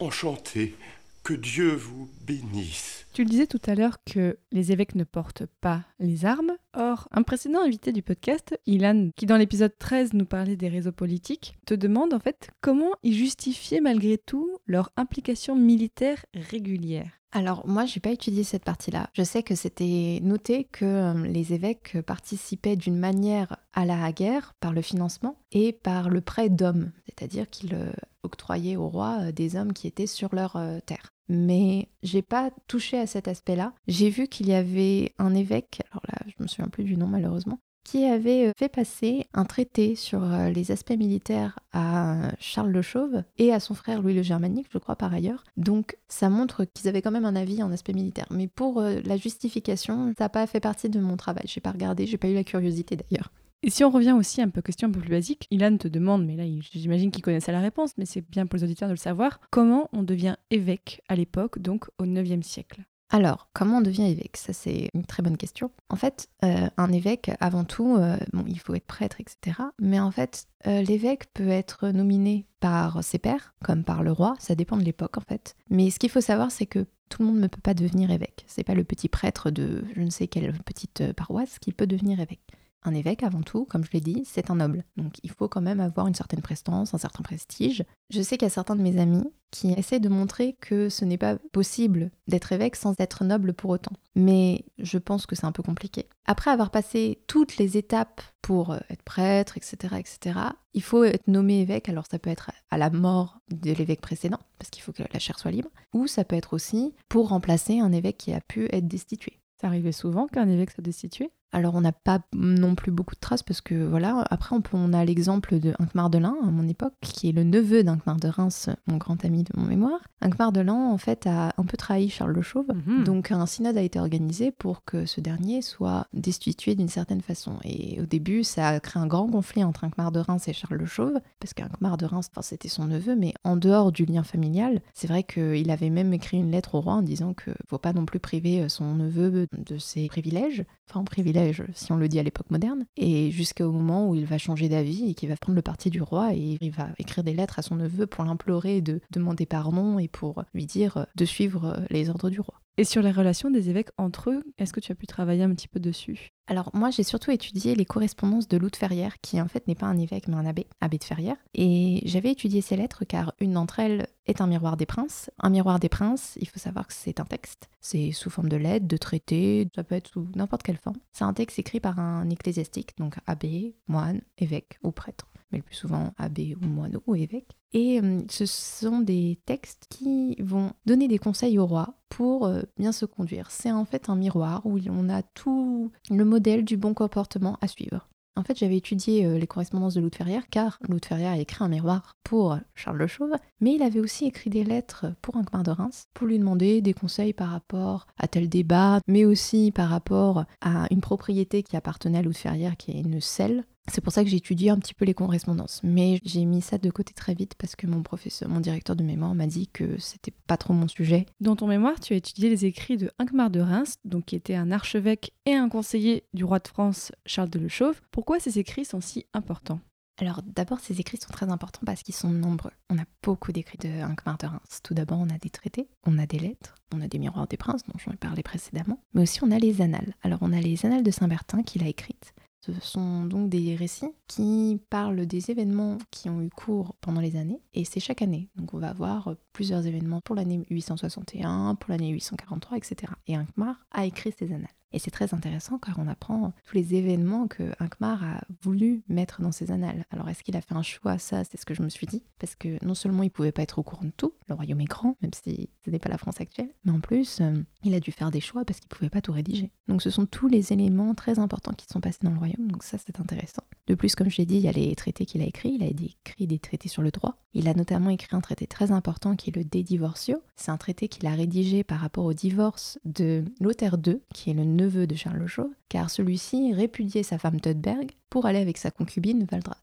enchanté. 0.00 0.74
Que 1.22 1.32
Dieu 1.32 1.70
vous 1.70 2.10
bénisse. 2.22 3.06
Tu 3.12 3.22
le 3.22 3.30
disais 3.30 3.46
tout 3.46 3.62
à 3.66 3.76
l'heure 3.76 3.98
que 4.04 4.36
les 4.50 4.72
évêques 4.72 4.96
ne 4.96 5.04
portent 5.04 5.46
pas 5.60 5.84
les 6.00 6.24
armes. 6.24 6.56
Or, 6.76 7.08
un 7.12 7.22
précédent 7.22 7.62
invité 7.62 7.92
du 7.92 8.02
podcast, 8.02 8.58
Ilan, 8.66 9.10
qui 9.16 9.26
dans 9.26 9.36
l'épisode 9.36 9.76
13 9.78 10.12
nous 10.12 10.24
parlait 10.26 10.56
des 10.56 10.68
réseaux 10.68 10.92
politiques, 10.92 11.56
te 11.66 11.74
demande 11.74 12.12
en 12.12 12.18
fait 12.18 12.50
comment 12.60 12.90
ils 13.02 13.14
justifiaient 13.14 13.80
malgré 13.80 14.18
tout 14.18 14.58
leur 14.66 14.90
implication 14.96 15.54
militaire 15.54 16.24
régulière. 16.34 17.20
Alors 17.30 17.66
moi, 17.66 17.84
j'ai 17.84 17.98
pas 17.98 18.12
étudié 18.12 18.44
cette 18.44 18.64
partie-là. 18.64 19.10
Je 19.12 19.24
sais 19.24 19.42
que 19.42 19.56
c'était 19.56 20.20
noté 20.22 20.64
que 20.64 20.84
euh, 20.84 21.26
les 21.26 21.52
évêques 21.52 22.00
participaient 22.02 22.76
d'une 22.76 22.98
manière 22.98 23.56
à 23.72 23.84
la 23.84 24.12
guerre 24.12 24.52
par 24.60 24.72
le 24.72 24.82
financement 24.82 25.36
et 25.50 25.72
par 25.72 26.08
le 26.10 26.20
prêt 26.20 26.48
d'hommes, 26.48 26.92
c'est-à-dire 27.06 27.50
qu'ils 27.50 27.74
euh, 27.74 27.92
octroyaient 28.22 28.76
au 28.76 28.88
roi 28.88 29.18
euh, 29.20 29.32
des 29.32 29.56
hommes 29.56 29.72
qui 29.72 29.88
étaient 29.88 30.06
sur 30.06 30.32
leur 30.32 30.56
terre. 30.86 31.13
Mais 31.28 31.88
j'ai 32.02 32.22
pas 32.22 32.50
touché 32.66 32.98
à 32.98 33.06
cet 33.06 33.28
aspect-là. 33.28 33.72
J'ai 33.86 34.10
vu 34.10 34.28
qu'il 34.28 34.48
y 34.48 34.54
avait 34.54 35.12
un 35.18 35.34
évêque, 35.34 35.80
alors 35.90 36.04
là, 36.08 36.18
je 36.26 36.42
me 36.42 36.48
souviens 36.48 36.68
plus 36.68 36.84
du 36.84 36.96
nom 36.96 37.06
malheureusement, 37.06 37.58
qui 37.84 38.04
avait 38.04 38.48
euh, 38.48 38.52
fait 38.58 38.68
passer 38.68 39.26
un 39.34 39.44
traité 39.44 39.94
sur 39.94 40.24
euh, 40.24 40.48
les 40.50 40.72
aspects 40.72 40.96
militaires 40.96 41.58
à 41.72 42.14
euh, 42.14 42.30
Charles 42.40 42.70
le 42.70 42.82
Chauve 42.82 43.22
et 43.36 43.52
à 43.52 43.60
son 43.60 43.74
frère 43.74 44.02
Louis 44.02 44.14
le 44.14 44.22
Germanique, 44.22 44.66
je 44.72 44.78
crois 44.78 44.96
par 44.96 45.12
ailleurs. 45.12 45.44
Donc 45.56 45.96
ça 46.08 46.30
montre 46.30 46.64
qu'ils 46.64 46.88
avaient 46.88 47.02
quand 47.02 47.10
même 47.10 47.26
un 47.26 47.36
avis 47.36 47.62
en 47.62 47.70
aspect 47.70 47.92
militaire. 47.92 48.26
Mais 48.30 48.48
pour 48.48 48.80
la 48.80 49.16
justification, 49.16 50.14
ça 50.18 50.24
n'a 50.24 50.28
pas 50.28 50.46
fait 50.46 50.60
partie 50.60 50.88
de 50.88 50.98
mon 50.98 51.16
travail. 51.16 51.44
J'ai 51.46 51.60
pas 51.60 51.72
regardé, 51.72 52.06
j'ai 52.06 52.18
pas 52.18 52.28
eu 52.28 52.34
la 52.34 52.44
curiosité 52.44 52.96
d'ailleurs. 52.96 53.30
Et 53.62 53.70
si 53.70 53.84
on 53.84 53.90
revient 53.90 54.12
aussi 54.12 54.40
à 54.40 54.44
une 54.44 54.52
peu 54.52 54.62
question 54.62 54.88
un 54.88 54.90
peu 54.90 55.00
plus 55.00 55.10
basique, 55.10 55.46
Ilan 55.50 55.76
te 55.78 55.88
demande, 55.88 56.26
mais 56.26 56.36
là 56.36 56.44
j'imagine 56.72 57.10
qu'il 57.10 57.22
connaissait 57.22 57.52
la 57.52 57.60
réponse, 57.60 57.92
mais 57.96 58.04
c'est 58.04 58.20
bien 58.20 58.46
pour 58.46 58.58
les 58.58 58.64
auditeurs 58.64 58.88
de 58.88 58.94
le 58.94 58.98
savoir, 58.98 59.40
comment 59.50 59.88
on 59.92 60.02
devient 60.02 60.36
évêque 60.50 61.00
à 61.08 61.16
l'époque, 61.16 61.58
donc 61.58 61.86
au 61.98 62.04
9e 62.04 62.42
siècle? 62.42 62.84
Alors, 63.14 63.48
comment 63.52 63.78
on 63.78 63.80
devient 63.80 64.10
évêque? 64.10 64.36
Ça, 64.36 64.52
c'est 64.52 64.88
une 64.92 65.04
très 65.04 65.22
bonne 65.22 65.36
question. 65.36 65.70
En 65.88 65.94
fait, 65.94 66.28
euh, 66.44 66.68
un 66.76 66.90
évêque, 66.90 67.30
avant 67.38 67.62
tout, 67.62 67.94
euh, 67.96 68.16
bon, 68.32 68.44
il 68.48 68.58
faut 68.58 68.74
être 68.74 68.86
prêtre, 68.86 69.20
etc. 69.20 69.60
Mais 69.78 70.00
en 70.00 70.10
fait, 70.10 70.46
euh, 70.66 70.82
l'évêque 70.82 71.26
peut 71.32 71.48
être 71.48 71.90
nominé 71.90 72.48
par 72.58 73.04
ses 73.04 73.18
pairs, 73.18 73.54
comme 73.62 73.84
par 73.84 74.02
le 74.02 74.10
roi. 74.10 74.34
Ça 74.40 74.56
dépend 74.56 74.76
de 74.76 74.82
l'époque, 74.82 75.16
en 75.16 75.20
fait. 75.20 75.54
Mais 75.70 75.90
ce 75.90 76.00
qu'il 76.00 76.10
faut 76.10 76.20
savoir, 76.20 76.50
c'est 76.50 76.66
que 76.66 76.86
tout 77.08 77.22
le 77.22 77.28
monde 77.28 77.38
ne 77.38 77.46
peut 77.46 77.60
pas 77.60 77.74
devenir 77.74 78.10
évêque. 78.10 78.44
C'est 78.48 78.64
pas 78.64 78.74
le 78.74 78.82
petit 78.82 79.08
prêtre 79.08 79.50
de 79.50 79.84
je 79.94 80.00
ne 80.00 80.10
sais 80.10 80.26
quelle 80.26 80.52
petite 80.64 81.12
paroisse 81.12 81.60
qui 81.60 81.72
peut 81.72 81.86
devenir 81.86 82.18
évêque. 82.18 82.40
Un 82.84 82.94
évêque, 82.94 83.22
avant 83.22 83.42
tout, 83.42 83.64
comme 83.64 83.84
je 83.84 83.90
l'ai 83.92 84.00
dit, 84.00 84.22
c'est 84.26 84.50
un 84.50 84.56
noble. 84.56 84.84
Donc 84.96 85.14
il 85.22 85.30
faut 85.30 85.48
quand 85.48 85.62
même 85.62 85.80
avoir 85.80 86.06
une 86.06 86.14
certaine 86.14 86.42
prestance, 86.42 86.92
un 86.92 86.98
certain 86.98 87.22
prestige. 87.22 87.84
Je 88.10 88.20
sais 88.20 88.36
qu'il 88.36 88.46
y 88.46 88.50
a 88.50 88.50
certains 88.50 88.76
de 88.76 88.82
mes 88.82 89.00
amis 89.00 89.24
qui 89.50 89.72
essaient 89.72 90.00
de 90.00 90.08
montrer 90.08 90.56
que 90.60 90.88
ce 90.88 91.04
n'est 91.04 91.16
pas 91.16 91.36
possible 91.52 92.10
d'être 92.26 92.52
évêque 92.52 92.76
sans 92.76 92.94
être 92.98 93.24
noble 93.24 93.54
pour 93.54 93.70
autant. 93.70 93.92
Mais 94.16 94.64
je 94.78 94.98
pense 94.98 95.26
que 95.26 95.36
c'est 95.36 95.46
un 95.46 95.52
peu 95.52 95.62
compliqué. 95.62 96.08
Après 96.26 96.50
avoir 96.50 96.70
passé 96.70 97.22
toutes 97.26 97.56
les 97.56 97.76
étapes 97.76 98.20
pour 98.42 98.72
euh, 98.72 98.78
être 98.90 99.02
prêtre, 99.02 99.56
etc., 99.56 99.94
etc., 99.98 100.40
il 100.74 100.82
faut 100.82 101.04
être 101.04 101.28
nommé 101.28 101.60
évêque. 101.60 101.88
Alors 101.88 102.04
ça 102.10 102.18
peut 102.18 102.30
être 102.30 102.50
à 102.70 102.78
la 102.78 102.90
mort 102.90 103.38
de 103.50 103.72
l'évêque 103.72 104.00
précédent, 104.00 104.40
parce 104.58 104.70
qu'il 104.70 104.82
faut 104.82 104.92
que 104.92 105.04
la 105.10 105.18
chaire 105.18 105.38
soit 105.38 105.52
libre, 105.52 105.70
ou 105.94 106.06
ça 106.06 106.24
peut 106.24 106.36
être 106.36 106.52
aussi 106.52 106.92
pour 107.08 107.28
remplacer 107.28 107.78
un 107.78 107.92
évêque 107.92 108.18
qui 108.18 108.32
a 108.32 108.40
pu 108.40 108.66
être 108.72 108.88
destitué. 108.88 109.38
Ça 109.60 109.68
arrivait 109.68 109.92
souvent 109.92 110.26
qu'un 110.26 110.48
évêque 110.48 110.72
soit 110.72 110.82
destitué? 110.82 111.30
Alors 111.54 111.74
on 111.76 111.80
n'a 111.80 111.92
pas 111.92 112.20
non 112.34 112.74
plus 112.74 112.90
beaucoup 112.90 113.14
de 113.14 113.20
traces 113.20 113.42
parce 113.42 113.60
que 113.60 113.74
voilà, 113.86 114.24
après 114.30 114.54
on, 114.56 114.60
peut, 114.60 114.76
on 114.76 114.92
a 114.92 115.04
l'exemple 115.04 115.58
de 115.60 115.72
Inck-Mardelin 115.78 116.34
à 116.42 116.50
mon 116.50 116.66
époque, 116.68 116.94
qui 117.00 117.28
est 117.28 117.32
le 117.32 117.44
neveu 117.44 117.82
d'Inckmar 117.84 118.16
de 118.16 118.28
Reims, 118.28 118.68
mon 118.86 118.96
grand 118.96 119.24
ami 119.24 119.44
de 119.44 119.50
mon 119.56 119.64
mémoire. 119.66 120.00
Inck-Mardelin 120.20 120.74
en 120.74 120.98
fait 120.98 121.26
a 121.26 121.52
un 121.56 121.64
peu 121.64 121.76
trahi 121.76 122.08
Charles 122.08 122.32
le 122.32 122.42
Chauve, 122.42 122.66
Mhm. 122.74 123.04
donc 123.04 123.30
un 123.30 123.46
synode 123.46 123.76
a 123.76 123.82
été 123.82 124.00
organisé 124.00 124.50
pour 124.50 124.84
que 124.84 125.06
ce 125.06 125.20
dernier 125.20 125.62
soit 125.62 126.06
destitué 126.12 126.74
d'une 126.74 126.88
certaine 126.88 127.20
façon. 127.20 127.52
Et 127.62 128.00
au 128.00 128.06
début 128.06 128.42
ça 128.42 128.68
a 128.68 128.80
créé 128.80 129.00
un 129.00 129.06
grand 129.06 129.28
conflit 129.28 129.62
entre 129.62 129.84
Inckmar 129.84 130.10
de 130.10 130.18
Reims 130.20 130.48
et 130.48 130.52
Charles 130.52 130.78
le 130.78 130.86
Chauve, 130.86 131.20
parce 131.38 131.54
qu'Inckmar 131.54 131.96
de 131.96 132.06
Reims, 132.06 132.28
enfin, 132.32 132.42
c'était 132.42 132.68
son 132.68 132.86
neveu, 132.86 133.14
mais 133.14 133.32
en 133.44 133.56
dehors 133.56 133.92
du 133.92 134.04
lien 134.06 134.24
familial, 134.24 134.80
c'est 134.92 135.06
vrai 135.06 135.22
qu'il 135.22 135.70
avait 135.70 135.90
même 135.90 136.12
écrit 136.12 136.38
une 136.38 136.50
lettre 136.50 136.74
au 136.74 136.80
roi 136.80 136.94
en 136.94 137.02
disant 137.02 137.32
que 137.32 137.52
faut 137.68 137.78
pas 137.78 137.92
non 137.92 138.06
plus 138.06 138.18
priver 138.18 138.68
son 138.68 138.94
neveu 138.94 139.46
de 139.56 139.78
ses 139.78 140.08
privilèges, 140.08 140.64
enfin 140.90 141.04
privilèges 141.04 141.43
si 141.74 141.92
on 141.92 141.96
le 141.96 142.08
dit 142.08 142.18
à 142.18 142.22
l'époque 142.22 142.50
moderne, 142.50 142.86
et 142.96 143.30
jusqu'au 143.30 143.70
moment 143.70 144.08
où 144.08 144.14
il 144.14 144.26
va 144.26 144.38
changer 144.38 144.68
d'avis 144.68 145.10
et 145.10 145.14
qu'il 145.14 145.28
va 145.28 145.36
prendre 145.36 145.56
le 145.56 145.62
parti 145.62 145.90
du 145.90 146.02
roi 146.02 146.34
et 146.34 146.58
il 146.60 146.70
va 146.70 146.88
écrire 146.98 147.24
des 147.24 147.34
lettres 147.34 147.58
à 147.58 147.62
son 147.62 147.76
neveu 147.76 148.06
pour 148.06 148.24
l'implorer 148.24 148.80
de 148.80 149.00
demander 149.10 149.46
pardon 149.46 149.98
et 149.98 150.08
pour 150.08 150.44
lui 150.54 150.66
dire 150.66 151.06
de 151.14 151.24
suivre 151.24 151.84
les 151.90 152.10
ordres 152.10 152.30
du 152.30 152.40
roi. 152.40 152.63
Et 152.76 152.82
sur 152.84 153.02
les 153.02 153.12
relations 153.12 153.52
des 153.52 153.70
évêques 153.70 153.90
entre 153.98 154.30
eux, 154.30 154.42
est-ce 154.58 154.72
que 154.72 154.80
tu 154.80 154.90
as 154.90 154.96
pu 154.96 155.06
travailler 155.06 155.44
un 155.44 155.54
petit 155.54 155.68
peu 155.68 155.78
dessus? 155.78 156.30
Alors 156.48 156.70
moi 156.74 156.90
j'ai 156.90 157.04
surtout 157.04 157.30
étudié 157.30 157.76
les 157.76 157.84
correspondances 157.84 158.48
de 158.48 158.56
Loup 158.56 158.68
de 158.68 158.76
Ferrières, 158.76 159.20
qui 159.20 159.40
en 159.40 159.46
fait 159.46 159.68
n'est 159.68 159.76
pas 159.76 159.86
un 159.86 159.96
évêque 159.96 160.26
mais 160.26 160.34
un 160.34 160.44
abbé, 160.44 160.66
abbé 160.80 160.98
de 160.98 161.04
Ferrières. 161.04 161.36
Et 161.54 162.02
j'avais 162.04 162.32
étudié 162.32 162.62
ces 162.62 162.76
lettres 162.76 163.04
car 163.04 163.32
une 163.38 163.52
d'entre 163.52 163.78
elles 163.78 164.08
est 164.26 164.40
un 164.40 164.48
miroir 164.48 164.76
des 164.76 164.86
princes. 164.86 165.30
Un 165.38 165.50
miroir 165.50 165.78
des 165.78 165.88
princes, 165.88 166.36
il 166.40 166.48
faut 166.48 166.58
savoir 166.58 166.88
que 166.88 166.94
c'est 166.94 167.20
un 167.20 167.24
texte. 167.24 167.68
C'est 167.80 168.10
sous 168.10 168.28
forme 168.28 168.48
de 168.48 168.56
lettre, 168.56 168.88
de 168.88 168.96
traité, 168.96 169.68
ça 169.74 169.84
peut 169.84 169.94
être 169.94 170.10
sous 170.10 170.26
n'importe 170.34 170.64
quelle 170.64 170.78
forme. 170.78 170.98
C'est 171.12 171.24
un 171.24 171.32
texte 171.32 171.60
écrit 171.60 171.78
par 171.78 172.00
un 172.00 172.28
ecclésiastique, 172.28 172.98
donc 172.98 173.14
abbé, 173.26 173.76
moine, 173.86 174.20
évêque 174.38 174.80
ou 174.82 174.90
prêtre 174.90 175.28
mais 175.54 175.58
le 175.58 175.64
plus 175.64 175.76
souvent 175.76 176.12
abbé 176.16 176.56
ou 176.60 176.66
moineau 176.66 177.02
ou 177.06 177.14
évêque. 177.14 177.56
Et 177.74 178.00
euh, 178.00 178.20
ce 178.30 178.46
sont 178.46 179.00
des 179.00 179.40
textes 179.46 179.86
qui 179.90 180.36
vont 180.40 180.72
donner 180.86 181.08
des 181.08 181.18
conseils 181.18 181.58
au 181.58 181.66
roi 181.66 181.94
pour 182.08 182.46
euh, 182.46 182.62
bien 182.78 182.92
se 182.92 183.04
conduire. 183.04 183.50
C'est 183.50 183.72
en 183.72 183.84
fait 183.84 184.08
un 184.08 184.14
miroir 184.14 184.64
où 184.64 184.78
on 184.88 185.08
a 185.08 185.22
tout 185.22 185.90
le 186.08 186.24
modèle 186.24 186.64
du 186.64 186.76
bon 186.76 186.94
comportement 186.94 187.58
à 187.60 187.66
suivre. 187.66 188.08
En 188.36 188.42
fait, 188.42 188.58
j'avais 188.58 188.76
étudié 188.76 189.26
euh, 189.26 189.38
les 189.38 189.46
correspondances 189.48 189.94
de 189.94 190.00
Loup 190.00 190.10
de 190.10 190.14
Ferrières, 190.14 190.48
car 190.50 190.78
Loup 190.88 191.00
de 191.00 191.04
Ferrières 191.04 191.32
a 191.32 191.38
écrit 191.38 191.64
un 191.64 191.68
miroir 191.68 192.12
pour 192.22 192.58
Charles 192.76 192.98
le 192.98 193.06
Chauve, 193.08 193.34
mais 193.60 193.74
il 193.74 193.82
avait 193.82 194.00
aussi 194.00 194.24
écrit 194.24 194.50
des 194.50 194.64
lettres 194.64 195.06
pour 195.20 195.36
Inckmar 195.36 195.64
de 195.64 195.70
Reims, 195.72 196.06
pour 196.14 196.28
lui 196.28 196.38
demander 196.38 196.80
des 196.80 196.94
conseils 196.94 197.32
par 197.32 197.50
rapport 197.50 198.06
à 198.18 198.28
tel 198.28 198.48
débat, 198.48 199.00
mais 199.08 199.24
aussi 199.24 199.72
par 199.72 199.88
rapport 199.88 200.44
à 200.60 200.86
une 200.90 201.00
propriété 201.00 201.64
qui 201.64 201.76
appartenait 201.76 202.18
à 202.18 202.22
Loup 202.22 202.32
de 202.32 202.36
Ferrières, 202.36 202.76
qui 202.76 202.92
est 202.92 203.00
une 203.00 203.20
selle, 203.20 203.64
c'est 203.90 204.00
pour 204.00 204.12
ça 204.12 204.24
que 204.24 204.30
j'ai 204.30 204.36
étudié 204.36 204.70
un 204.70 204.78
petit 204.78 204.94
peu 204.94 205.04
les 205.04 205.14
correspondances, 205.14 205.80
mais 205.82 206.18
j'ai 206.24 206.44
mis 206.44 206.62
ça 206.62 206.78
de 206.78 206.90
côté 206.90 207.12
très 207.12 207.34
vite 207.34 207.54
parce 207.58 207.76
que 207.76 207.86
mon 207.86 208.02
professeur, 208.02 208.48
mon 208.48 208.60
directeur 208.60 208.96
de 208.96 209.04
mémoire 209.04 209.34
m'a 209.34 209.46
dit 209.46 209.68
que 209.68 209.98
c'était 209.98 210.32
pas 210.46 210.56
trop 210.56 210.72
mon 210.72 210.88
sujet. 210.88 211.26
Dans 211.40 211.56
ton 211.56 211.66
mémoire, 211.66 212.00
tu 212.00 212.14
as 212.14 212.16
étudié 212.16 212.48
les 212.48 212.64
écrits 212.64 212.96
de 212.96 213.10
Inckmar 213.18 213.50
de 213.50 213.60
Reims, 213.60 213.96
donc 214.04 214.26
qui 214.26 214.36
était 214.36 214.54
un 214.54 214.72
archevêque 214.72 215.32
et 215.46 215.54
un 215.54 215.68
conseiller 215.68 216.24
du 216.32 216.44
roi 216.44 216.58
de 216.58 216.68
France 216.68 217.12
Charles 217.26 217.50
de 217.50 217.58
Le 217.58 217.68
Chauve. 217.68 218.00
Pourquoi 218.10 218.40
ces 218.40 218.58
écrits 218.58 218.84
sont 218.84 219.00
si 219.00 219.26
importants? 219.34 219.80
Alors 220.18 220.42
d'abord, 220.46 220.78
ces 220.78 221.00
écrits 221.00 221.18
sont 221.18 221.32
très 221.32 221.50
importants 221.50 221.82
parce 221.84 222.02
qu'ils 222.02 222.14
sont 222.14 222.30
nombreux. 222.30 222.70
On 222.88 222.98
a 222.98 223.04
beaucoup 223.22 223.50
d'écrits 223.50 223.78
de 223.78 223.88
Inckmar 223.88 224.38
de 224.38 224.46
Reims. 224.46 224.80
Tout 224.82 224.94
d'abord, 224.94 225.18
on 225.18 225.28
a 225.28 225.38
des 225.38 225.50
traités, 225.50 225.88
on 226.04 226.18
a 226.18 226.26
des 226.26 226.38
lettres, 226.38 226.76
on 226.94 227.00
a 227.00 227.08
des 227.08 227.18
miroirs 227.18 227.48
des 227.48 227.56
princes 227.56 227.82
dont 227.84 227.98
j'en 227.98 228.12
ai 228.12 228.16
parlé 228.16 228.44
précédemment, 228.44 229.00
mais 229.12 229.22
aussi 229.22 229.42
on 229.42 229.50
a 229.50 229.58
les 229.58 229.82
annales. 229.82 230.14
Alors 230.22 230.38
on 230.42 230.52
a 230.52 230.60
les 230.60 230.86
annales 230.86 231.02
de 231.02 231.10
Saint-Bertin 231.10 231.64
qu'il 231.64 231.82
a 231.82 231.88
écrites. 231.88 232.32
Ce 232.64 232.72
sont 232.80 233.26
donc 233.26 233.50
des 233.50 233.76
récits 233.76 234.14
qui 234.26 234.80
parlent 234.88 235.26
des 235.26 235.50
événements 235.50 235.98
qui 236.10 236.30
ont 236.30 236.40
eu 236.40 236.48
cours 236.48 236.94
pendant 237.02 237.20
les 237.20 237.36
années, 237.36 237.60
et 237.74 237.84
c'est 237.84 238.00
chaque 238.00 238.22
année. 238.22 238.48
Donc 238.56 238.72
on 238.72 238.78
va 238.78 238.88
avoir 238.88 239.34
plusieurs 239.52 239.86
événements 239.86 240.22
pour 240.22 240.34
l'année 240.34 240.64
861, 240.70 241.74
pour 241.74 241.90
l'année 241.90 242.08
843, 242.08 242.78
etc. 242.78 243.12
Et 243.26 243.36
Inckmar 243.36 243.76
a 243.90 244.06
écrit 244.06 244.32
ces 244.38 244.46
annales. 244.46 244.68
Et 244.94 245.00
c'est 245.00 245.10
très 245.10 245.34
intéressant 245.34 245.78
car 245.78 245.98
on 245.98 246.06
apprend 246.06 246.52
tous 246.64 246.76
les 246.76 246.94
événements 246.94 247.48
que 247.48 247.72
Inckmar 247.80 248.22
a 248.22 248.40
voulu 248.62 249.02
mettre 249.08 249.42
dans 249.42 249.50
ses 249.50 249.72
annales. 249.72 250.04
Alors 250.10 250.28
est-ce 250.28 250.44
qu'il 250.44 250.56
a 250.56 250.60
fait 250.60 250.74
un 250.74 250.82
choix? 250.82 251.18
Ça, 251.18 251.42
c'est 251.42 251.60
ce 251.60 251.66
que 251.66 251.74
je 251.74 251.82
me 251.82 251.88
suis 251.88 252.06
dit. 252.06 252.22
Parce 252.38 252.54
que 252.54 252.82
non 252.84 252.94
seulement 252.94 253.24
il 253.24 253.30
pouvait 253.30 253.50
pas 253.50 253.62
être 253.62 253.80
au 253.80 253.82
courant 253.82 254.04
de 254.04 254.12
tout, 254.16 254.34
le 254.48 254.54
royaume 254.54 254.80
est 254.80 254.84
grand, 254.84 255.16
même 255.20 255.32
si 255.34 255.68
ce 255.84 255.90
n'est 255.90 255.98
pas 255.98 256.08
la 256.08 256.16
France 256.16 256.40
actuelle, 256.40 256.70
mais 256.84 256.92
en 256.92 257.00
plus, 257.00 257.40
euh, 257.40 257.54
il 257.82 257.92
a 257.94 258.00
dû 258.00 258.12
faire 258.12 258.30
des 258.30 258.40
choix 258.40 258.64
parce 258.64 258.78
qu'il 258.78 258.88
pouvait 258.88 259.10
pas 259.10 259.20
tout 259.20 259.32
rédiger. 259.32 259.72
Donc 259.88 260.00
ce 260.00 260.10
sont 260.10 260.26
tous 260.26 260.46
les 260.46 260.72
éléments 260.72 261.14
très 261.14 261.40
importants 261.40 261.72
qui 261.72 261.86
sont 261.86 262.00
passés 262.00 262.20
dans 262.22 262.30
le 262.30 262.38
royaume, 262.38 262.70
donc 262.70 262.84
ça 262.84 262.96
c'est 262.98 263.18
intéressant. 263.18 263.64
De 263.86 263.94
plus, 263.94 264.14
comme 264.14 264.30
je 264.30 264.38
l'ai 264.38 264.46
dit, 264.46 264.56
il 264.56 264.62
y 264.62 264.68
a 264.68 264.72
les 264.72 264.94
traités 264.94 265.26
qu'il 265.26 265.42
a 265.42 265.44
écrits, 265.44 265.74
il 265.74 265.82
a 265.82 265.86
écrit 265.86 266.46
des 266.46 266.58
traités 266.58 266.88
sur 266.88 267.02
le 267.02 267.10
droit. 267.10 267.36
Il 267.52 267.68
a 267.68 267.74
notamment 267.74 268.10
écrit 268.10 268.34
un 268.34 268.40
traité 268.40 268.66
très 268.66 268.90
important 268.90 269.36
qui 269.36 269.50
est 269.50 269.56
le 269.56 269.64
De 269.64 269.80
Divorcio. 269.80 270.42
C'est 270.56 270.70
un 270.70 270.76
traité 270.76 271.08
qu'il 271.08 271.26
a 271.26 271.34
rédigé 271.34 271.84
par 271.84 272.00
rapport 272.00 272.24
au 272.24 272.32
divorce 272.32 272.98
de 273.04 273.44
Lothaire 273.60 273.96
II, 274.04 274.20
qui 274.32 274.50
est 274.50 274.54
le 274.54 274.64
neveu 274.84 275.06
de 275.06 275.14
Charles 275.14 275.38
le 275.38 275.46
Chauve, 275.46 275.72
car 275.88 276.10
celui-ci 276.10 276.72
répudiait 276.72 277.22
sa 277.22 277.38
femme 277.38 277.60
Todberg 277.60 278.12
pour 278.30 278.46
aller 278.46 278.60
avec 278.60 278.78
sa 278.78 278.90
concubine 278.90 279.46
Valdrad. 279.50 279.78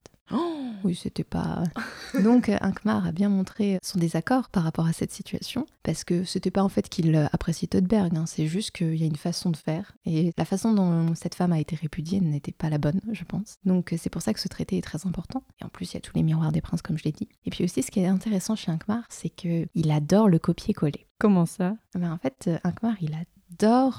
Oui, 0.84 0.96
c'était 0.96 1.24
pas. 1.24 1.64
Donc, 2.24 2.50
Inckmar 2.50 3.06
a 3.06 3.12
bien 3.12 3.30
montré 3.30 3.78
son 3.84 4.00
désaccord 4.00 4.50
par 4.50 4.64
rapport 4.64 4.88
à 4.88 4.94
cette 4.94 5.12
situation, 5.12 5.66
parce 5.84 6.04
que 6.04 6.24
c'était 6.24 6.52
pas 6.52 6.64
en 6.64 6.70
fait 6.70 6.90
qu'il 6.90 7.16
appréciait 7.32 7.68
Todberg, 7.68 8.16
hein, 8.18 8.26
c'est 8.26 8.48
juste 8.48 8.72
qu'il 8.72 8.96
y 8.96 9.04
a 9.04 9.08
une 9.08 9.16
façon 9.16 9.52
de 9.52 9.58
faire, 9.58 9.94
et 10.06 10.32
la 10.38 10.46
façon 10.46 10.74
dont 10.74 11.14
cette 11.16 11.36
femme 11.36 11.54
a 11.54 11.60
été 11.60 11.76
répudiée 11.76 12.20
n'était 12.20 12.52
pas 12.52 12.70
la 12.70 12.78
bonne, 12.78 13.00
je 13.12 13.24
pense. 13.24 13.58
Donc, 13.66 13.94
c'est 13.98 14.10
pour 14.10 14.22
ça 14.22 14.34
que 14.34 14.40
ce 14.40 14.48
traité 14.48 14.78
est 14.78 14.82
très 14.82 15.06
important. 15.06 15.44
Et 15.62 15.66
en 15.66 15.70
plus, 15.70 15.92
il 15.92 15.96
y 15.96 15.98
a 15.98 16.02
tous 16.02 16.16
les 16.16 16.24
miroirs 16.24 16.52
des 16.52 16.62
princes, 16.62 16.82
comme 16.82 16.98
je 16.98 17.04
l'ai 17.04 17.12
dit. 17.12 17.30
Et 17.46 17.50
puis 17.50 17.64
aussi, 17.64 17.84
ce 17.84 17.92
qui 17.92 18.00
est 18.00 18.08
intéressant 18.08 18.56
chez 18.56 18.72
Inckmar, 18.72 19.04
c'est 19.10 19.30
qu'il 19.30 19.92
adore 19.92 20.30
le 20.30 20.40
copier-coller. 20.40 21.08
Comment 21.20 21.46
ça? 21.46 21.76
Ben, 21.94 22.12
En 22.12 22.18
fait, 22.18 22.50
Inckmar, 22.64 22.96
il 23.02 23.14
adore 23.14 23.26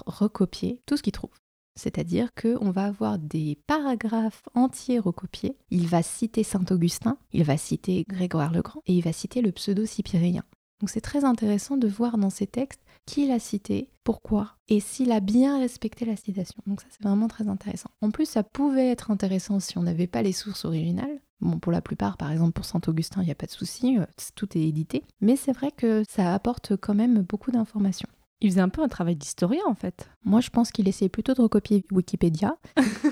recopier 0.07 0.81
tout 0.87 0.97
ce 0.97 1.03
qu'il 1.03 1.13
trouve. 1.13 1.31
C'est-à-dire 1.75 2.35
qu'on 2.35 2.71
va 2.71 2.85
avoir 2.85 3.19
des 3.19 3.59
paragraphes 3.67 4.43
entiers 4.55 4.99
recopiés. 4.99 5.57
Il 5.71 5.87
va 5.87 6.03
citer 6.03 6.43
Saint-Augustin, 6.43 7.17
il 7.33 7.45
va 7.45 7.57
citer 7.57 8.05
Grégoire 8.09 8.53
le 8.53 8.63
Grand 8.63 8.83
et 8.87 8.95
il 8.95 9.03
va 9.03 9.13
citer 9.13 9.41
le 9.41 9.53
pseudo-Cyprien. 9.53 10.43
Donc 10.81 10.91
c'est 10.91 11.01
très 11.01 11.25
intéressant 11.25 11.77
de 11.77 11.87
voir 11.87 12.19
dans 12.19 12.29
ces 12.29 12.47
textes 12.47 12.83
qui 13.07 13.27
l'a 13.27 13.39
cité, 13.39 13.89
pourquoi, 14.05 14.57
et 14.69 14.81
s'il 14.81 15.13
a 15.13 15.21
bien 15.21 15.59
respecté 15.59 16.05
la 16.05 16.17
citation. 16.17 16.61
Donc 16.67 16.81
ça 16.81 16.89
c'est 16.91 17.03
vraiment 17.03 17.29
très 17.29 17.49
intéressant. 17.49 17.91
En 18.01 18.11
plus 18.11 18.27
ça 18.27 18.43
pouvait 18.43 18.89
être 18.89 19.11
intéressant 19.11 19.61
si 19.61 19.79
on 19.79 19.83
n'avait 19.83 20.09
pas 20.09 20.23
les 20.23 20.33
sources 20.33 20.65
originales. 20.65 21.21
Bon, 21.41 21.59
pour 21.59 21.73
la 21.73 21.81
plupart, 21.81 22.17
par 22.17 22.31
exemple 22.31 22.53
pour 22.53 22.65
Saint-Augustin, 22.65 23.23
il 23.23 23.27
n'y 23.27 23.33
a 23.33 23.37
pas 23.37 23.47
de 23.47 23.53
souci, 23.53 23.97
tout 24.35 24.59
est 24.59 24.63
édité. 24.63 25.05
Mais 25.21 25.37
c'est 25.37 25.53
vrai 25.53 25.71
que 25.71 26.03
ça 26.09 26.35
apporte 26.35 26.77
quand 26.77 26.95
même 26.95 27.23
beaucoup 27.23 27.51
d'informations. 27.51 28.09
Il 28.43 28.51
faisait 28.51 28.61
un 28.61 28.69
peu 28.69 28.83
un 28.83 28.89
travail 28.89 29.15
d'historien 29.15 29.63
en 29.69 29.75
fait. 29.77 30.11
Moi, 30.25 30.41
je 30.41 30.51
pense 30.51 30.73
qu'il 30.73 30.89
essayait 30.89 31.09
plutôt 31.09 31.33
de 31.33 31.41
recopier 31.41 31.85
Wikipédia. 31.93 32.57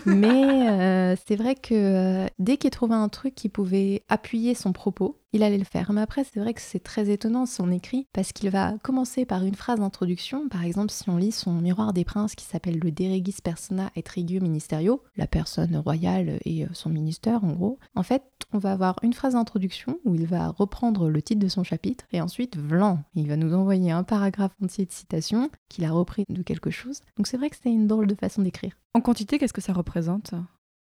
mais 0.04 0.68
euh, 0.68 1.16
c'est 1.24 1.36
vrai 1.36 1.54
que 1.54 1.74
euh, 1.74 2.26
dès 2.40 2.56
qu'il 2.56 2.70
trouvait 2.70 2.96
un 2.96 3.08
truc 3.08 3.36
qui 3.36 3.48
pouvait 3.48 4.02
appuyer 4.08 4.54
son 4.56 4.72
propos, 4.72 5.19
il 5.32 5.42
allait 5.42 5.58
le 5.58 5.64
faire. 5.64 5.92
Mais 5.92 6.00
après, 6.00 6.24
c'est 6.24 6.40
vrai 6.40 6.54
que 6.54 6.60
c'est 6.60 6.82
très 6.82 7.10
étonnant 7.10 7.46
son 7.46 7.70
écrit 7.70 8.06
parce 8.12 8.32
qu'il 8.32 8.50
va 8.50 8.74
commencer 8.82 9.24
par 9.24 9.44
une 9.44 9.54
phrase 9.54 9.80
d'introduction. 9.80 10.48
Par 10.48 10.64
exemple, 10.64 10.90
si 10.90 11.08
on 11.08 11.16
lit 11.16 11.32
son 11.32 11.52
Miroir 11.52 11.92
des 11.92 12.04
Princes 12.04 12.34
qui 12.34 12.44
s'appelle 12.44 12.78
le 12.78 12.90
De 12.90 13.04
Regis 13.04 13.40
Persona 13.42 13.90
et 13.96 14.02
Trigu 14.02 14.40
Ministerio, 14.40 15.02
la 15.16 15.26
personne 15.26 15.76
royale 15.76 16.38
et 16.44 16.66
son 16.72 16.90
ministère 16.90 17.44
en 17.44 17.52
gros, 17.52 17.78
en 17.94 18.02
fait, 18.02 18.22
on 18.52 18.58
va 18.58 18.72
avoir 18.72 18.96
une 19.02 19.12
phrase 19.12 19.34
d'introduction 19.34 19.98
où 20.04 20.14
il 20.14 20.26
va 20.26 20.48
reprendre 20.48 21.08
le 21.08 21.22
titre 21.22 21.40
de 21.40 21.48
son 21.48 21.62
chapitre 21.62 22.04
et 22.12 22.20
ensuite, 22.20 22.56
vlan, 22.56 23.02
il 23.14 23.28
va 23.28 23.36
nous 23.36 23.54
envoyer 23.54 23.92
un 23.92 24.02
paragraphe 24.02 24.52
entier 24.62 24.84
de 24.84 24.92
citation 24.92 25.50
qu'il 25.68 25.84
a 25.84 25.92
repris 25.92 26.24
de 26.28 26.42
quelque 26.42 26.70
chose. 26.70 27.00
Donc 27.16 27.26
c'est 27.26 27.36
vrai 27.36 27.50
que 27.50 27.56
c'est 27.62 27.70
une 27.70 27.86
drôle 27.86 28.06
de 28.06 28.14
façon 28.14 28.42
d'écrire. 28.42 28.76
En 28.94 29.00
quantité, 29.00 29.38
qu'est-ce 29.38 29.52
que 29.52 29.60
ça 29.60 29.72
représente? 29.72 30.34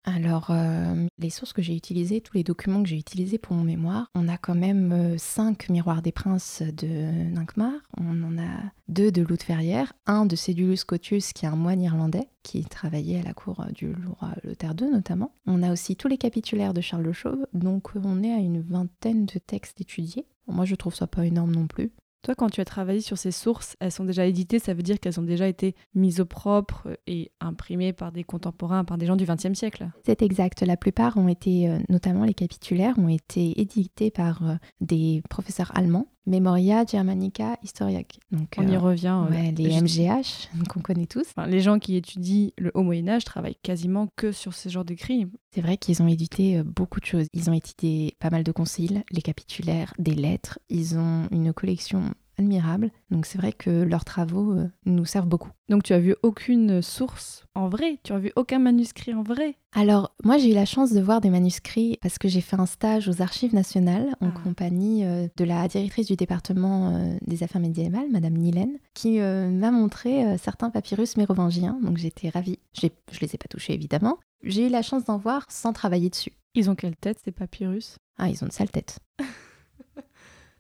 Alors, 0.06 0.52
euh, 0.52 1.08
les 1.18 1.32
sources 1.32 1.52
que 1.52 1.64
j'ai 1.64 1.76
utilisées, 1.76 2.22
tous 2.22 2.38
les 2.38 2.44
documents 2.44 2.84
que 2.84 2.90
j'ai 2.90 2.98
utilisés 2.98 3.40
pour 3.40 3.56
mon 3.56 3.64
mémoire, 3.64 4.12
on 4.14 4.28
a 4.28 4.38
quand 4.38 4.54
même 4.54 4.92
euh, 4.92 5.18
cinq 5.18 5.68
miroirs 5.70 6.04
des 6.04 6.12
princes 6.12 6.62
de 6.62 6.88
Ninkmar, 7.32 7.74
on 7.98 8.22
en 8.24 8.38
a 8.38 8.72
deux 8.88 9.12
de 9.12 9.24
Loup 9.24 9.36
de 9.36 9.42
Ferrière, 9.42 9.94
un 10.06 10.28
de 10.28 10.36
Cédulus 10.36 10.84
Cotius 10.86 11.34
qui 11.34 11.46
est 11.46 11.50
un 11.50 11.56
moine 11.56 11.82
irlandais 11.82 12.30
qui 12.44 12.64
travaillait 12.64 13.20
à 13.20 13.24
la 13.24 13.34
cour 13.34 13.66
du 13.74 13.96
roi 14.20 14.30
Lothaire 14.44 14.76
II 14.80 14.92
notamment. 14.92 15.34
On 15.48 15.64
a 15.64 15.72
aussi 15.72 15.96
tous 15.96 16.08
les 16.08 16.20
capitulaires 16.20 16.76
de 16.76 16.82
Charles 16.82 17.04
le 17.04 17.14
Chauve, 17.14 17.48
donc 17.54 17.90
on 17.96 18.22
est 18.22 18.34
à 18.34 18.38
une 18.38 18.62
vingtaine 18.62 19.26
de 19.26 19.40
textes 19.40 19.82
étudiés. 19.82 20.28
Moi 20.48 20.66
je 20.66 20.76
trouve 20.76 20.94
ça 20.94 21.08
pas 21.08 21.26
énorme 21.26 21.56
non 21.56 21.66
plus. 21.66 21.92
Toi, 22.26 22.34
quand 22.34 22.50
tu 22.50 22.60
as 22.60 22.66
travaillé 22.66 23.02
sur 23.02 23.20
ces 23.20 23.30
sources, 23.30 23.76
elles 23.80 23.92
sont 23.92 24.04
déjà 24.04 24.26
éditées, 24.26 24.58
ça 24.58 24.74
veut 24.74 24.82
dire 24.82 25.00
qu'elles 25.00 25.20
ont 25.20 25.24
déjà 25.24 25.48
été 25.48 25.76
mises 25.94 26.20
au 26.20 26.26
propre 26.26 26.98
et 27.06 27.32
imprimées 27.40 27.94
par 27.94 28.12
des 28.12 28.24
contemporains, 28.24 28.84
par 28.84 28.98
des 28.98 29.06
gens 29.06 29.16
du 29.16 29.26
XXe 29.26 29.54
siècle. 29.54 29.92
C'est 30.08 30.24
exact. 30.24 30.64
La 30.64 30.76
plupart 30.76 31.18
ont 31.18 31.28
été, 31.28 31.70
euh, 31.70 31.78
notamment 31.88 32.24
les 32.24 32.34
capitulaires, 32.34 32.98
ont 32.98 33.10
été 33.10 33.62
édités 33.62 34.10
par 34.10 34.42
euh, 34.42 34.56
des 34.82 35.22
professeurs 35.30 35.72
allemands. 35.78 36.08
Memoria 36.26 36.86
Germanica 36.86 37.58
Historiac. 37.64 38.20
Donc, 38.32 38.56
On 38.58 38.68
y 38.68 38.76
euh, 38.76 38.80
revient. 38.80 39.24
euh, 39.28 39.32
ouais, 39.32 39.52
les 39.58 39.72
je- 39.72 39.80
MGH 39.84 40.50
qu'on 40.70 40.80
connaît 40.82 41.06
tous. 41.06 41.26
Enfin, 41.36 41.48
les 41.48 41.62
gens 41.62 41.80
qui 41.80 41.96
étudient 41.96 42.50
le 42.58 42.72
haut 42.74 42.84
Moyen 42.84 43.08
Âge 43.10 43.24
travaillent 43.26 43.58
quasiment 43.62 44.08
que 44.16 44.32
sur 44.32 44.54
ce 44.54 44.70
genre 44.70 44.86
d'écrits. 44.86 45.28
C'est 45.54 45.62
vrai 45.62 45.78
qu'ils 45.78 46.02
ont 46.02 46.08
édité 46.08 46.58
euh, 46.58 46.64
beaucoup 46.64 47.00
de 47.00 47.06
choses. 47.06 47.28
Ils 47.34 47.50
ont 47.50 47.54
édité 47.54 48.16
pas 48.20 48.30
mal 48.30 48.44
de 48.44 48.52
conciles, 48.52 49.04
les 49.12 49.22
capitulaires, 49.22 49.94
des 50.00 50.16
lettres. 50.16 50.60
Ils 50.70 50.98
ont 50.98 51.28
une 51.32 51.54
collection 51.54 52.14
admirable. 52.38 52.92
Donc 53.12 53.26
c'est 53.26 53.38
vrai 53.38 53.54
que 53.54 53.70
leurs 53.70 54.06
travaux 54.06 54.52
euh, 54.54 54.68
nous 54.86 55.06
servent 55.06 55.28
beaucoup. 55.28 55.50
Donc 55.70 55.84
tu 55.84 55.94
as 55.94 56.00
vu 56.00 56.16
aucune 56.24 56.82
source 56.82 57.44
en 57.56 57.70
vrai, 57.70 58.00
tu 58.04 58.12
as 58.12 58.20
vu 58.20 58.32
aucun 58.36 58.60
manuscrit 58.60 59.14
en 59.14 59.24
vrai? 59.24 59.56
Alors, 59.74 60.14
moi, 60.26 60.38
j'ai 60.38 60.52
eu 60.52 60.54
la 60.54 60.66
chance 60.66 60.92
de 60.92 61.00
voir 61.00 61.22
des 61.22 61.30
manuscrits 61.30 61.98
parce 62.02 62.18
que 62.18 62.28
j'ai 62.28 62.42
fait 62.42 62.60
un 62.60 62.66
stage 62.66 63.08
aux 63.08 63.22
Archives 63.22 63.54
nationales 63.56 64.10
en 64.20 64.28
Ah. 64.28 64.40
compagnie 64.44 65.06
euh, 65.06 65.28
de 65.38 65.44
la 65.46 65.66
directrice 65.70 66.08
du 66.08 66.16
département 66.18 66.96
euh, 66.96 67.18
des 67.26 67.44
affaires 67.44 67.62
médiévales, 67.62 68.10
Madame 68.12 68.34
Nilène, 68.34 68.78
qui 68.94 69.20
m'a 69.20 69.72
montré 69.72 70.38
certains 70.38 70.70
papyrus 70.70 71.16
mérovingiens. 71.18 71.78
Donc, 71.82 71.98
j'étais 71.98 72.28
ravie. 72.30 72.60
Je 72.74 72.88
les 73.22 73.36
ai 73.36 73.38
pas 73.38 73.48
touchés, 73.50 73.74
évidemment. 73.74 74.18
J'ai 74.44 74.68
eu 74.68 74.70
la 74.70 74.82
chance 74.82 75.06
d'en 75.06 75.18
voir 75.18 75.46
sans 75.50 75.72
travailler 75.74 76.10
dessus. 76.10 76.34
Ils 76.56 76.70
ont 76.70 76.76
quelle 76.76 76.96
tête 76.98 77.20
ces 77.24 77.32
papyrus? 77.32 77.98
Ah, 78.18 78.30
ils 78.30 78.44
ont 78.44 78.48
de 78.48 78.52
sales 78.54 78.70
têtes. 78.72 79.00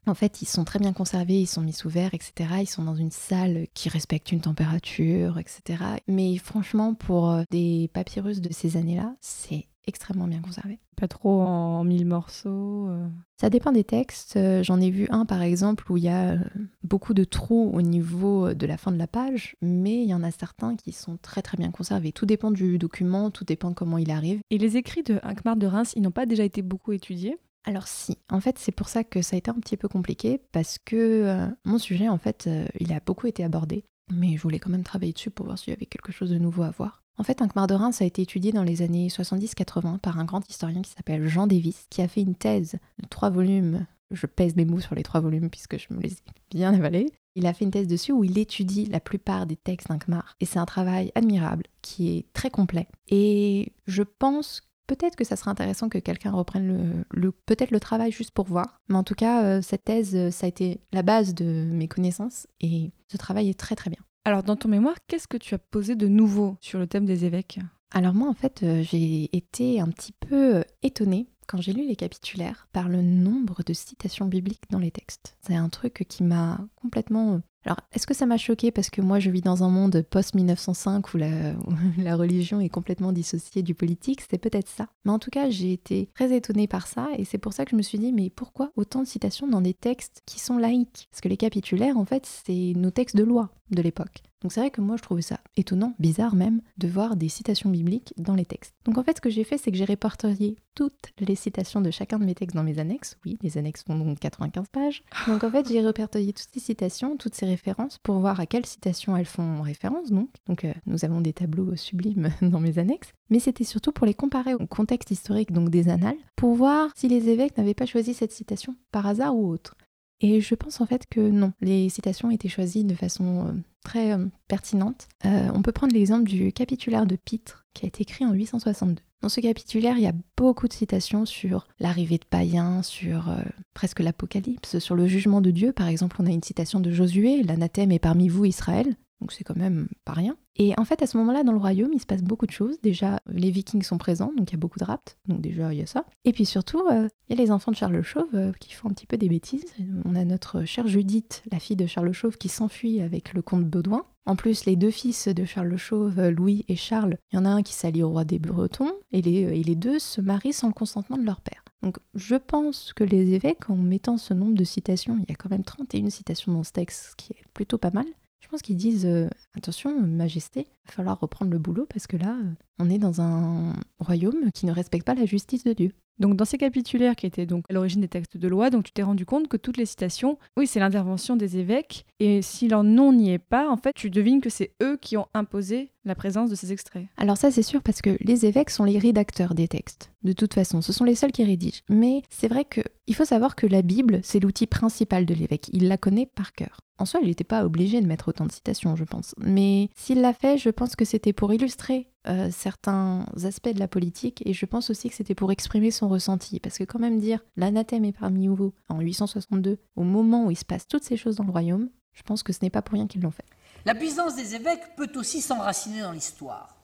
En 0.07 0.13
fait, 0.13 0.41
ils 0.41 0.47
sont 0.47 0.63
très 0.65 0.79
bien 0.79 0.93
conservés, 0.93 1.41
ils 1.41 1.47
sont 1.47 1.61
mis 1.61 1.73
sous 1.73 1.89
verre, 1.89 2.13
etc. 2.13 2.33
Ils 2.61 2.67
sont 2.69 2.83
dans 2.83 2.95
une 2.95 3.11
salle 3.11 3.67
qui 3.73 3.89
respecte 3.89 4.31
une 4.31 4.41
température, 4.41 5.39
etc. 5.39 5.83
Mais 6.07 6.37
franchement, 6.37 6.93
pour 6.93 7.29
euh, 7.31 7.43
des 7.49 7.89
papyrus 7.93 8.39
de 8.39 8.53
ces 8.53 8.77
années-là, 8.77 9.15
c'est 9.21 9.65
extrêmement 9.87 10.27
bien 10.27 10.41
conservé. 10.41 10.79
Pas 10.95 11.07
trop 11.07 11.41
en 11.41 11.83
mille 11.83 12.05
morceaux. 12.05 12.87
euh. 12.87 13.07
Ça 13.39 13.49
dépend 13.49 13.71
des 13.71 13.83
textes. 13.83 14.35
Euh, 14.37 14.63
J'en 14.63 14.79
ai 14.79 14.89
vu 14.91 15.07
un, 15.09 15.25
par 15.25 15.41
exemple, 15.41 15.91
où 15.91 15.97
il 15.97 16.03
y 16.03 16.09
a 16.09 16.37
beaucoup 16.83 17.13
de 17.13 17.23
trous 17.23 17.71
au 17.73 17.81
niveau 17.81 18.53
de 18.53 18.65
la 18.65 18.77
fin 18.77 18.91
de 18.91 18.97
la 18.97 19.07
page, 19.07 19.55
mais 19.61 20.03
il 20.03 20.07
y 20.09 20.13
en 20.13 20.23
a 20.23 20.31
certains 20.31 20.75
qui 20.75 20.91
sont 20.91 21.17
très 21.21 21.41
très 21.41 21.57
bien 21.57 21.71
conservés. 21.71 22.11
Tout 22.11 22.25
dépend 22.25 22.51
du 22.51 22.77
document, 22.77 23.31
tout 23.31 23.43
dépend 23.43 23.73
comment 23.73 23.97
il 23.97 24.11
arrive. 24.11 24.39
Et 24.51 24.57
les 24.57 24.77
écrits 24.77 25.03
de 25.03 25.19
Hincmar 25.23 25.55
de 25.55 25.67
Reims, 25.67 25.93
ils 25.95 26.01
n'ont 26.01 26.11
pas 26.11 26.25
déjà 26.27 26.43
été 26.43 26.61
beaucoup 26.61 26.91
étudiés? 26.91 27.37
Alors 27.65 27.87
si, 27.87 28.17
en 28.29 28.39
fait 28.39 28.59
c'est 28.59 28.71
pour 28.71 28.89
ça 28.89 29.03
que 29.03 29.21
ça 29.21 29.35
a 29.35 29.39
été 29.39 29.49
un 29.49 29.55
petit 29.55 29.75
peu 29.75 29.87
compliqué 29.87 30.39
parce 30.51 30.77
que 30.77 30.95
euh, 30.95 31.47
mon 31.65 31.79
sujet 31.79 32.07
en 32.07 32.19
fait 32.19 32.45
euh, 32.47 32.67
il 32.79 32.93
a 32.93 32.99
beaucoup 32.99 33.27
été 33.27 33.43
abordé, 33.43 33.85
mais 34.13 34.37
je 34.37 34.41
voulais 34.41 34.59
quand 34.59 34.69
même 34.69 34.83
travailler 34.83 35.13
dessus 35.13 35.31
pour 35.31 35.47
voir 35.47 35.57
s'il 35.57 35.73
y 35.73 35.75
avait 35.75 35.87
quelque 35.87 36.11
chose 36.11 36.29
de 36.29 36.37
nouveau 36.37 36.63
à 36.63 36.69
voir. 36.69 37.01
En 37.17 37.23
fait, 37.23 37.41
Hincmar 37.41 37.67
de 37.67 37.73
Reims 37.73 38.01
a 38.01 38.05
été 38.05 38.21
étudié 38.21 38.51
dans 38.51 38.63
les 38.63 38.81
années 38.81 39.07
70-80 39.07 39.99
par 39.99 40.19
un 40.19 40.25
grand 40.25 40.47
historien 40.49 40.81
qui 40.81 40.91
s'appelle 40.91 41.25
Jean 41.27 41.47
Davis, 41.47 41.87
qui 41.89 42.01
a 42.01 42.07
fait 42.07 42.21
une 42.21 42.35
thèse 42.35 42.73
de 43.01 43.07
trois 43.07 43.29
volumes. 43.29 43.85
Je 44.11 44.25
pèse 44.27 44.55
mes 44.55 44.65
mots 44.65 44.81
sur 44.81 44.95
les 44.95 45.03
trois 45.03 45.21
volumes 45.21 45.49
puisque 45.49 45.79
je 45.79 45.87
me 45.93 46.01
les 46.01 46.13
ai 46.13 46.17
bien 46.51 46.73
avalés. 46.73 47.11
Il 47.35 47.47
a 47.47 47.53
fait 47.53 47.65
une 47.65 47.71
thèse 47.71 47.87
dessus 47.87 48.11
où 48.11 48.23
il 48.23 48.37
étudie 48.37 48.85
la 48.85 48.99
plupart 48.99 49.45
des 49.45 49.55
textes 49.55 49.89
d'Hincmar. 49.89 50.35
Et 50.39 50.45
c'est 50.45 50.59
un 50.59 50.65
travail 50.65 51.11
admirable, 51.15 51.63
qui 51.81 52.17
est 52.17 52.25
très 52.33 52.49
complet. 52.49 52.87
Et 53.07 53.73
je 53.87 54.03
pense 54.03 54.61
Peut-être 54.87 55.15
que 55.15 55.23
ça 55.23 55.35
serait 55.35 55.51
intéressant 55.51 55.89
que 55.89 55.97
quelqu'un 55.97 56.31
reprenne 56.31 56.67
le, 56.67 57.05
le- 57.11 57.31
peut-être 57.31 57.71
le 57.71 57.79
travail 57.79 58.11
juste 58.11 58.31
pour 58.31 58.45
voir. 58.45 58.79
Mais 58.89 58.95
en 58.95 59.03
tout 59.03 59.15
cas, 59.15 59.43
euh, 59.43 59.61
cette 59.61 59.83
thèse, 59.83 60.15
euh, 60.15 60.31
ça 60.31 60.45
a 60.45 60.49
été 60.49 60.79
la 60.93 61.01
base 61.01 61.33
de 61.33 61.45
mes 61.71 61.87
connaissances 61.87 62.47
et 62.61 62.91
ce 63.07 63.17
travail 63.17 63.49
est 63.49 63.59
très 63.59 63.75
très 63.75 63.89
bien. 63.89 63.99
Alors 64.25 64.43
dans 64.43 64.55
ton 64.55 64.69
mémoire, 64.69 64.95
qu'est-ce 65.07 65.27
que 65.27 65.37
tu 65.37 65.53
as 65.55 65.59
posé 65.59 65.95
de 65.95 66.07
nouveau 66.07 66.57
sur 66.61 66.79
le 66.79 66.87
thème 66.87 67.05
des 67.05 67.25
évêques? 67.25 67.59
Alors 67.91 68.13
moi, 68.13 68.27
en 68.27 68.33
fait, 68.33 68.63
euh, 68.63 68.81
j'ai 68.83 69.35
été 69.35 69.79
un 69.79 69.87
petit 69.87 70.11
peu 70.11 70.63
étonnée 70.83 71.29
quand 71.47 71.61
j'ai 71.61 71.73
lu 71.73 71.87
les 71.87 71.95
capitulaires 71.95 72.67
par 72.73 72.89
le 72.89 73.01
nombre 73.01 73.63
de 73.65 73.73
citations 73.73 74.25
bibliques 74.25 74.69
dans 74.69 74.79
les 74.79 74.91
textes. 74.91 75.37
C'est 75.41 75.55
un 75.55 75.69
truc 75.69 76.05
qui 76.07 76.23
m'a 76.23 76.59
complètement... 76.75 77.35
euh, 77.35 77.39
Alors, 77.65 77.79
est-ce 77.93 78.07
que 78.07 78.13
ça 78.13 78.25
m'a 78.25 78.37
choqué 78.37 78.71
parce 78.71 78.89
que 78.89 79.01
moi, 79.01 79.19
je 79.19 79.29
vis 79.29 79.41
dans 79.41 79.63
un 79.63 79.69
monde 79.69 80.05
post-1905 80.09 81.05
où 81.13 81.17
la, 82.01 82.15
religion 82.15 82.59
est 82.59 82.69
complètement 82.69 83.11
dissociée 83.11 83.63
du 83.63 83.75
politique 83.75 84.21
C'est 84.29 84.37
peut-être 84.37 84.69
ça. 84.69 84.87
Mais 85.05 85.11
en 85.11 85.19
tout 85.19 85.31
cas, 85.31 85.49
j'ai 85.49 85.73
été 85.73 86.09
très 86.13 86.35
étonnée 86.35 86.67
par 86.67 86.87
ça 86.87 87.09
et 87.17 87.25
c'est 87.25 87.37
pour 87.37 87.53
ça 87.53 87.65
que 87.65 87.71
je 87.71 87.75
me 87.75 87.81
suis 87.81 87.99
dit, 87.99 88.11
mais 88.11 88.29
pourquoi 88.29 88.71
autant 88.75 89.01
de 89.01 89.07
citations 89.07 89.47
dans 89.47 89.61
des 89.61 89.73
textes 89.73 90.21
qui 90.25 90.39
sont 90.39 90.57
laïques? 90.57 91.07
Parce 91.11 91.21
que 91.21 91.29
les 91.29 91.37
capitulaires, 91.37 91.97
en 91.97 92.05
fait, 92.05 92.25
c'est 92.25 92.73
nos 92.75 92.91
textes 92.91 93.15
de 93.15 93.23
loi 93.23 93.49
de 93.71 93.81
l'époque. 93.81 94.23
Donc 94.45 94.51
c'est 94.51 94.59
vrai 94.59 94.69
que 94.69 94.79
moi 94.79 94.95
je 94.95 95.01
trouvais 95.01 95.23
ça 95.23 95.39
étonnant, 95.57 95.95
bizarre 95.97 96.35
même, 96.35 96.61
de 96.77 96.87
voir 96.87 97.15
des 97.15 97.29
citations 97.29 97.71
bibliques 97.71 98.13
dans 98.17 98.35
les 98.35 98.45
textes. 98.45 98.75
Donc 98.85 98.99
en 98.99 99.03
fait 99.03 99.17
ce 99.17 99.21
que 99.21 99.31
j'ai 99.31 99.43
fait 99.43 99.57
c'est 99.57 99.71
que 99.71 99.77
j'ai 99.77 99.85
répertorié 99.85 100.55
toutes 100.75 101.13
les 101.17 101.33
citations 101.33 101.81
de 101.81 101.89
chacun 101.89 102.19
de 102.19 102.25
mes 102.25 102.35
textes 102.35 102.55
dans 102.55 102.61
mes 102.61 102.77
annexes. 102.77 103.17
Oui, 103.25 103.39
les 103.41 103.57
annexes 103.57 103.83
font 103.83 103.97
donc 103.97 104.19
95 104.19 104.67
pages. 104.71 105.03
Donc 105.25 105.43
en 105.43 105.49
fait 105.49 105.67
j'ai 105.67 105.81
répertorié 105.81 106.31
toutes 106.31 106.49
ces 106.53 106.59
citations, 106.59 107.17
toutes 107.17 107.33
ces 107.33 107.47
références 107.47 107.97
pour 107.97 108.19
voir 108.19 108.39
à 108.39 108.45
quelles 108.45 108.67
citations 108.67 109.17
elles 109.17 109.25
font 109.25 109.63
référence 109.63 110.11
donc. 110.11 110.29
Donc 110.45 110.63
euh, 110.63 110.73
nous 110.85 111.03
avons 111.05 111.21
des 111.21 111.33
tableaux 111.33 111.75
sublimes 111.75 112.29
dans 112.43 112.59
mes 112.59 112.77
annexes. 112.77 113.13
Mais 113.31 113.39
c'était 113.39 113.63
surtout 113.63 113.93
pour 113.93 114.05
les 114.05 114.13
comparer 114.13 114.53
au 114.53 114.67
contexte 114.67 115.09
historique 115.09 115.53
donc 115.53 115.71
des 115.71 115.89
annales, 115.89 116.19
pour 116.35 116.53
voir 116.53 116.91
si 116.95 117.07
les 117.07 117.29
évêques 117.29 117.57
n'avaient 117.57 117.73
pas 117.73 117.87
choisi 117.87 118.13
cette 118.13 118.31
citation 118.31 118.75
par 118.91 119.07
hasard 119.07 119.35
ou 119.35 119.49
autre. 119.49 119.75
Et 120.21 120.41
je 120.41 120.55
pense 120.55 120.81
en 120.81 120.85
fait 120.85 121.05
que 121.09 121.19
non, 121.19 121.53
les 121.61 121.89
citations 121.89 122.31
étaient 122.31 122.49
choisies 122.49 122.83
de 122.83 122.95
façon 122.95 123.47
euh, 123.47 123.51
très 123.83 124.13
euh, 124.13 124.25
pertinente. 124.47 125.07
Euh, 125.25 125.49
on 125.53 125.61
peut 125.61 125.71
prendre 125.71 125.93
l'exemple 125.93 126.27
du 126.29 126.53
capitulaire 126.53 127.05
de 127.05 127.15
Pitre 127.15 127.65
qui 127.73 127.85
a 127.85 127.87
été 127.87 128.03
écrit 128.03 128.25
en 128.25 128.33
862. 128.33 129.01
Dans 129.21 129.29
ce 129.29 129.41
capitulaire, 129.41 129.97
il 129.97 130.03
y 130.03 130.07
a 130.07 130.13
beaucoup 130.37 130.67
de 130.67 130.73
citations 130.73 131.25
sur 131.25 131.67
l'arrivée 131.79 132.17
de 132.17 132.25
païens, 132.25 132.83
sur 132.83 133.35
presque 133.73 134.01
l'apocalypse, 134.01 134.77
sur 134.77 134.93
le 134.93 135.07
jugement 135.07 135.41
de 135.41 135.49
Dieu. 135.49 135.71
Par 135.71 135.87
exemple, 135.87 136.17
on 136.19 136.27
a 136.27 136.31
une 136.31 136.43
citation 136.43 136.79
de 136.79 136.91
Josué, 136.91 137.41
l'anathème 137.41 137.91
est 137.91 137.99
parmi 137.99 138.27
vous 138.27 138.45
Israël. 138.45 138.95
Donc 139.25 139.31
c'est 139.31 139.43
quand 139.43 139.57
même 139.57 139.87
pas 140.05 140.13
rien. 140.13 140.37
Et 140.55 140.75
en 140.77 140.85
fait, 140.85 141.01
à 141.01 141.07
ce 141.07 141.17
moment-là, 141.17 141.43
dans 141.43 141.51
le 141.51 141.57
royaume, 141.57 141.89
il 141.93 141.99
se 141.99 142.05
passe 142.05 142.21
beaucoup 142.21 142.45
de 142.45 142.51
choses. 142.51 142.79
Déjà, 142.83 143.19
les 143.25 143.49
Vikings 143.49 143.81
sont 143.81 143.97
présents, 143.97 144.31
donc 144.37 144.51
il 144.51 144.53
y 144.53 144.55
a 144.55 144.59
beaucoup 144.59 144.77
de 144.77 144.83
rapts. 144.83 145.17
Donc 145.27 145.41
déjà, 145.41 145.73
il 145.73 145.79
y 145.79 145.81
a 145.81 145.87
ça. 145.87 146.05
Et 146.25 146.31
puis 146.31 146.45
surtout, 146.45 146.81
euh, 146.91 147.07
il 147.27 147.35
y 147.35 147.41
a 147.41 147.43
les 147.43 147.49
enfants 147.49 147.71
de 147.71 147.75
Charles 147.75 148.03
Chauve 148.03 148.29
euh, 148.35 148.51
qui 148.59 148.71
font 148.71 148.87
un 148.87 148.93
petit 148.93 149.07
peu 149.07 149.17
des 149.17 149.27
bêtises. 149.27 149.65
On 150.05 150.13
a 150.13 150.23
notre 150.25 150.63
chère 150.65 150.87
Judith, 150.87 151.43
la 151.51 151.57
fille 151.57 151.75
de 151.75 151.87
Charles 151.87 152.11
Chauve, 152.11 152.37
qui 152.37 152.49
s'enfuit 152.49 153.01
avec 153.01 153.33
le 153.33 153.41
comte 153.41 153.65
Baudouin. 153.65 154.05
En 154.27 154.35
plus, 154.35 154.65
les 154.65 154.75
deux 154.75 154.91
fils 154.91 155.27
de 155.27 155.43
Charles 155.43 155.75
Chauve, 155.75 156.19
euh, 156.19 156.29
Louis 156.29 156.65
et 156.67 156.75
Charles, 156.75 157.17
il 157.31 157.37
y 157.37 157.39
en 157.39 157.45
a 157.45 157.49
un 157.49 157.63
qui 157.63 157.73
s'allie 157.73 158.03
au 158.03 158.11
roi 158.11 158.25
des 158.25 158.37
Bretons, 158.37 158.93
et 159.11 159.23
les, 159.23 159.39
et 159.39 159.63
les 159.63 159.75
deux 159.75 159.97
se 159.97 160.21
marient 160.21 160.53
sans 160.53 160.67
le 160.67 160.73
consentement 160.73 161.17
de 161.17 161.25
leur 161.25 161.41
père. 161.41 161.63
Donc 161.81 161.97
je 162.15 162.35
pense 162.35 162.93
que 162.93 163.03
les 163.03 163.33
évêques, 163.33 163.69
en 163.69 163.75
mettant 163.75 164.17
ce 164.17 164.33
nombre 164.33 164.55
de 164.55 164.63
citations, 164.63 165.17
il 165.19 165.29
y 165.29 165.33
a 165.33 165.35
quand 165.35 165.49
même 165.49 165.63
31 165.63 166.09
citations 166.09 166.51
dans 166.51 166.63
ce 166.63 166.71
texte, 166.71 167.09
ce 167.11 167.15
qui 167.15 167.33
est 167.33 167.45
plutôt 167.53 167.77
pas 167.77 167.91
mal, 167.91 168.05
je 168.45 168.49
pense 168.51 168.61
qu'ils 168.61 168.77
disent 168.77 169.07
euh, 169.07 169.27
attention, 169.55 169.99
Majesté, 169.99 170.67
il 170.69 170.87
va 170.87 170.93
falloir 170.93 171.19
reprendre 171.19 171.49
le 171.49 171.57
boulot 171.57 171.87
parce 171.91 172.05
que 172.05 172.15
là, 172.15 172.37
euh, 172.39 172.53
on 172.77 172.91
est 172.91 172.99
dans 172.99 173.19
un 173.19 173.73
royaume 173.97 174.51
qui 174.53 174.67
ne 174.67 174.71
respecte 174.71 175.03
pas 175.03 175.15
la 175.15 175.25
justice 175.25 175.63
de 175.63 175.73
Dieu. 175.73 175.93
Donc 176.19 176.35
dans 176.35 176.45
ces 176.45 176.57
capitulaires 176.57 177.15
qui 177.15 177.25
étaient 177.25 177.45
donc 177.45 177.65
à 177.69 177.73
l'origine 177.73 178.01
des 178.01 178.07
textes 178.07 178.37
de 178.37 178.47
loi, 178.47 178.69
donc 178.69 178.83
tu 178.83 178.91
t'es 178.91 179.03
rendu 179.03 179.25
compte 179.25 179.47
que 179.47 179.57
toutes 179.57 179.77
les 179.77 179.85
citations, 179.85 180.37
oui, 180.57 180.67
c'est 180.67 180.79
l'intervention 180.79 181.35
des 181.35 181.57
évêques, 181.57 182.05
et 182.19 182.41
si 182.41 182.67
leur 182.67 182.83
nom 182.83 183.11
n'y 183.11 183.31
est 183.31 183.39
pas, 183.39 183.69
en 183.69 183.77
fait, 183.77 183.91
tu 183.95 184.09
devines 184.09 184.41
que 184.41 184.49
c'est 184.49 184.71
eux 184.81 184.97
qui 185.01 185.17
ont 185.17 185.27
imposé 185.33 185.91
la 186.05 186.15
présence 186.15 186.49
de 186.49 186.55
ces 186.55 186.71
extraits. 186.71 187.07
Alors 187.17 187.37
ça 187.37 187.51
c'est 187.51 187.63
sûr 187.63 187.81
parce 187.81 188.01
que 188.01 188.17
les 188.21 188.45
évêques 188.45 188.69
sont 188.69 188.83
les 188.83 188.99
rédacteurs 188.99 189.55
des 189.55 189.67
textes. 189.67 190.11
De 190.23 190.33
toute 190.33 190.53
façon, 190.53 190.81
ce 190.81 190.93
sont 190.93 191.03
les 191.03 191.15
seuls 191.15 191.31
qui 191.31 191.43
rédigent. 191.43 191.81
Mais 191.89 192.21
c'est 192.29 192.47
vrai 192.47 192.65
que 192.65 192.81
il 193.07 193.15
faut 193.15 193.25
savoir 193.25 193.55
que 193.55 193.67
la 193.67 193.81
Bible, 193.81 194.19
c'est 194.23 194.39
l'outil 194.39 194.67
principal 194.67 195.25
de 195.25 195.33
l'évêque. 195.33 195.69
Il 195.73 195.87
la 195.87 195.97
connaît 195.97 196.25
par 196.25 196.53
cœur. 196.53 196.79
En 196.97 197.05
soi, 197.05 197.19
il 197.21 197.27
n'était 197.27 197.43
pas 197.43 197.65
obligé 197.65 198.01
de 198.01 198.07
mettre 198.07 198.29
autant 198.29 198.45
de 198.45 198.51
citations, 198.51 198.95
je 198.95 199.03
pense. 199.03 199.35
Mais 199.37 199.89
s'il 199.95 200.21
l'a 200.21 200.33
fait, 200.33 200.57
je 200.57 200.69
pense 200.69 200.95
que 200.95 201.05
c'était 201.05 201.33
pour 201.33 201.53
illustrer 201.53 202.07
euh, 202.27 202.49
certains 202.51 203.25
aspects 203.43 203.69
de 203.69 203.79
la 203.79 203.87
politique 203.87 204.41
et 204.45 204.53
je 204.53 204.65
pense 204.65 204.89
aussi 204.89 205.09
que 205.09 205.15
c'était 205.15 205.35
pour 205.35 205.51
exprimer 205.51 205.91
son 205.91 206.07
ressenti. 206.07 206.59
Parce 206.59 206.77
que 206.77 206.83
quand 206.83 206.99
même 206.99 207.19
dire 207.19 207.39
l'anathème 207.55 208.05
est 208.05 208.17
parmi 208.17 208.47
vous 208.47 208.73
en 208.89 208.99
862, 208.99 209.77
au 209.95 210.03
moment 210.03 210.45
où 210.45 210.51
il 210.51 210.57
se 210.57 210.65
passe 210.65 210.87
toutes 210.87 211.03
ces 211.03 211.17
choses 211.17 211.35
dans 211.35 211.43
le 211.43 211.51
royaume, 211.51 211.89
je 212.13 212.23
pense 212.23 212.43
que 212.43 212.53
ce 212.53 212.59
n'est 212.61 212.69
pas 212.69 212.81
pour 212.81 212.93
rien 212.93 213.07
qu'ils 213.07 213.21
l'ont 213.21 213.31
fait. 213.31 213.45
La 213.85 213.93
puissance 213.93 214.35
des 214.35 214.55
évêques 214.55 214.95
peut 214.95 215.11
aussi 215.15 215.41
s'enraciner 215.41 216.01
dans 216.01 216.11
l'histoire. 216.11 216.75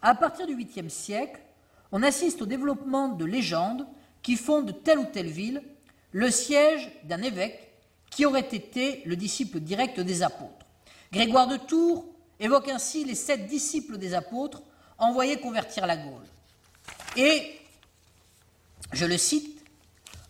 À 0.00 0.14
partir 0.14 0.46
du 0.46 0.56
8e 0.56 0.88
siècle, 0.88 1.40
on 1.92 2.02
assiste 2.02 2.42
au 2.42 2.46
développement 2.46 3.08
de 3.10 3.24
légendes 3.24 3.86
qui 4.22 4.36
font 4.36 4.62
de 4.62 4.72
telle 4.72 4.98
ou 4.98 5.06
telle 5.12 5.28
ville 5.28 5.62
le 6.10 6.30
siège 6.30 6.90
d'un 7.04 7.22
évêque 7.22 7.72
qui 8.10 8.26
aurait 8.26 8.40
été 8.40 9.02
le 9.04 9.16
disciple 9.16 9.60
direct 9.60 10.00
des 10.00 10.22
apôtres. 10.22 10.66
Grégoire 11.12 11.46
de 11.46 11.56
Tours 11.56 12.04
évoque 12.40 12.68
ainsi 12.68 13.04
les 13.04 13.14
sept 13.14 13.46
disciples 13.46 13.98
des 13.98 14.14
apôtres 14.14 14.62
envoyés 15.02 15.36
convertir 15.36 15.86
la 15.86 15.96
Gaule. 15.96 16.26
Et, 17.16 17.58
je 18.92 19.04
le 19.04 19.18
cite, 19.18 19.62